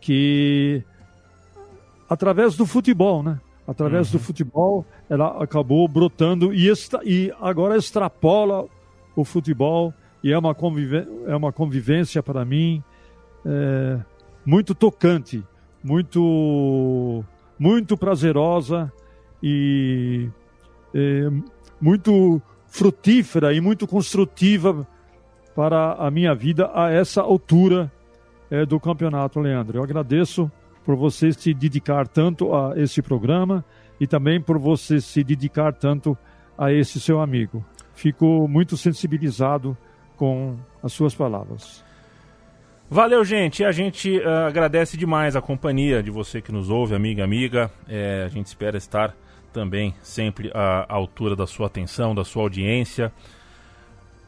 que 0.00 0.82
através 2.08 2.56
do 2.56 2.66
futebol, 2.66 3.22
né? 3.22 3.38
Através 3.66 4.08
uhum. 4.08 4.18
do 4.18 4.24
futebol, 4.24 4.86
ela 5.08 5.42
acabou 5.42 5.86
brotando 5.86 6.52
e, 6.52 6.68
esta, 6.68 7.00
e 7.04 7.32
agora 7.40 7.76
extrapola 7.76 8.66
o 9.14 9.24
futebol 9.24 9.94
e 10.22 10.32
é 10.32 10.38
uma, 10.38 10.54
é 11.26 11.36
uma 11.36 11.52
convivência 11.52 12.22
para 12.22 12.44
mim 12.44 12.82
é, 13.44 13.98
muito 14.44 14.74
tocante, 14.74 15.42
muito, 15.82 17.24
muito 17.58 17.96
prazerosa 17.96 18.92
e 19.42 20.28
é, 20.94 21.30
muito 21.80 22.40
frutífera 22.66 23.52
e 23.52 23.60
muito 23.60 23.86
construtiva 23.86 24.86
para 25.54 25.94
a 25.94 26.10
minha 26.10 26.34
vida 26.34 26.70
a 26.74 26.90
essa 26.90 27.22
altura 27.22 27.90
é, 28.50 28.64
do 28.64 28.78
campeonato, 28.78 29.40
Leandro. 29.40 29.78
Eu 29.78 29.82
agradeço 29.82 30.50
por 30.84 30.96
você 30.96 31.32
se 31.32 31.52
dedicar 31.54 32.06
tanto 32.06 32.54
a 32.54 32.74
esse 32.76 33.02
programa 33.02 33.64
e 34.00 34.06
também 34.06 34.40
por 34.40 34.58
você 34.58 35.00
se 35.00 35.22
dedicar 35.22 35.72
tanto 35.74 36.16
a 36.56 36.72
esse 36.72 37.00
seu 37.00 37.20
amigo. 37.20 37.64
Fico 37.94 38.48
muito 38.48 38.76
sensibilizado 38.76 39.76
com 40.20 40.54
as 40.82 40.92
suas 40.92 41.14
palavras. 41.14 41.82
Valeu, 42.90 43.24
gente. 43.24 43.64
A 43.64 43.72
gente 43.72 44.18
uh, 44.18 44.46
agradece 44.46 44.94
demais 44.94 45.34
a 45.34 45.40
companhia 45.40 46.02
de 46.02 46.10
você 46.10 46.42
que 46.42 46.52
nos 46.52 46.68
ouve, 46.68 46.94
amiga, 46.94 47.24
amiga. 47.24 47.70
É, 47.88 48.24
a 48.26 48.28
gente 48.28 48.44
espera 48.44 48.76
estar 48.76 49.16
também 49.50 49.94
sempre 50.02 50.50
à 50.52 50.84
altura 50.92 51.34
da 51.34 51.46
sua 51.46 51.68
atenção, 51.68 52.14
da 52.14 52.22
sua 52.22 52.42
audiência. 52.42 53.10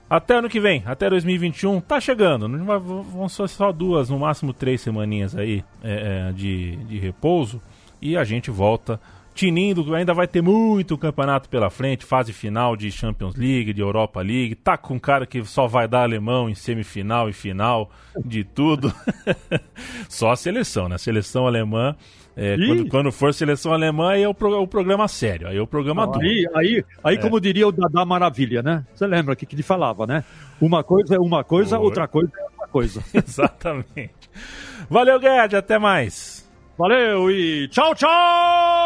Até 0.09 0.37
ano 0.37 0.49
que 0.49 0.59
vem, 0.59 0.83
até 0.87 1.11
2021, 1.11 1.79
tá 1.83 2.01
chegando. 2.01 2.49
Não 2.49 2.65
vai, 2.65 2.79
vão 2.79 3.29
ser 3.29 3.47
só 3.51 3.71
duas, 3.71 4.09
no 4.09 4.19
máximo 4.19 4.55
três 4.55 4.81
semaninhas 4.81 5.37
aí 5.37 5.63
é, 5.83 6.33
de, 6.33 6.77
de 6.87 6.99
repouso. 6.99 7.61
E 8.01 8.17
a 8.17 8.25
gente 8.25 8.51
volta 8.51 8.99
tinindo, 9.35 9.95
ainda 9.95 10.13
vai 10.13 10.27
ter 10.27 10.43
muito 10.43 10.99
campeonato 10.99 11.49
pela 11.49 11.71
frente, 11.71 12.05
fase 12.05 12.33
final 12.33 12.77
de 12.77 12.91
Champions 12.91 13.35
League, 13.35 13.73
de 13.73 13.81
Europa 13.81 14.21
League. 14.21 14.55
Tá 14.55 14.77
com 14.77 14.95
um 14.95 14.99
cara 14.99 15.27
que 15.27 15.45
só 15.45 15.67
vai 15.67 15.89
dar 15.89 16.03
alemão 16.03 16.49
em 16.49 16.55
semifinal 16.55 17.29
e 17.29 17.33
final 17.33 17.91
de 18.25 18.45
tudo. 18.45 18.93
só 20.09 20.31
a 20.31 20.37
seleção, 20.37 20.89
né? 20.89 20.97
A 20.97 20.99
seleção 20.99 21.47
alemã 21.47 21.97
é, 22.37 22.57
quando, 22.57 22.89
quando, 22.89 23.13
for 23.13 23.35
seleção 23.35 23.73
alemã, 23.73 24.13
aí 24.13 24.23
é 24.23 24.29
o, 24.29 24.33
pro, 24.33 24.63
o 24.63 24.67
programa 24.67 25.07
sério, 25.07 25.49
aí 25.49 25.57
é 25.57 25.61
o 25.61 25.67
programa 25.67 26.07
duro. 26.07 26.21
Aí, 26.21 26.47
aí, 26.55 26.85
aí 27.05 27.17
é. 27.17 27.19
como 27.19 27.39
diria 27.39 27.69
o 27.69 27.73
Dada 27.73 28.05
Maravilha, 28.07 28.63
né? 28.63 28.85
Você 28.95 29.07
lembra 29.07 29.37
que, 29.37 29.45
que 29.45 29.55
ele 29.55 29.63
falava, 29.63 30.07
né? 30.07 30.25
Uma 30.61 30.83
coisa 30.83 31.17
é 31.17 31.19
uma 31.19 31.45
coisa, 31.45 31.77
Por... 31.77 31.85
outra 31.85 32.09
coisa 32.09 32.33
é 32.39 32.43
outra 32.45 32.69
coisa. 32.69 33.05
Exatamente. 33.13 34.31
Valeu, 34.89 35.21
Guedes, 35.21 35.59
até 35.59 35.79
mais. 35.79 36.51
Valeu 36.79 37.31
e 37.31 37.69
tchau, 37.69 37.95
tchau! 37.95 38.82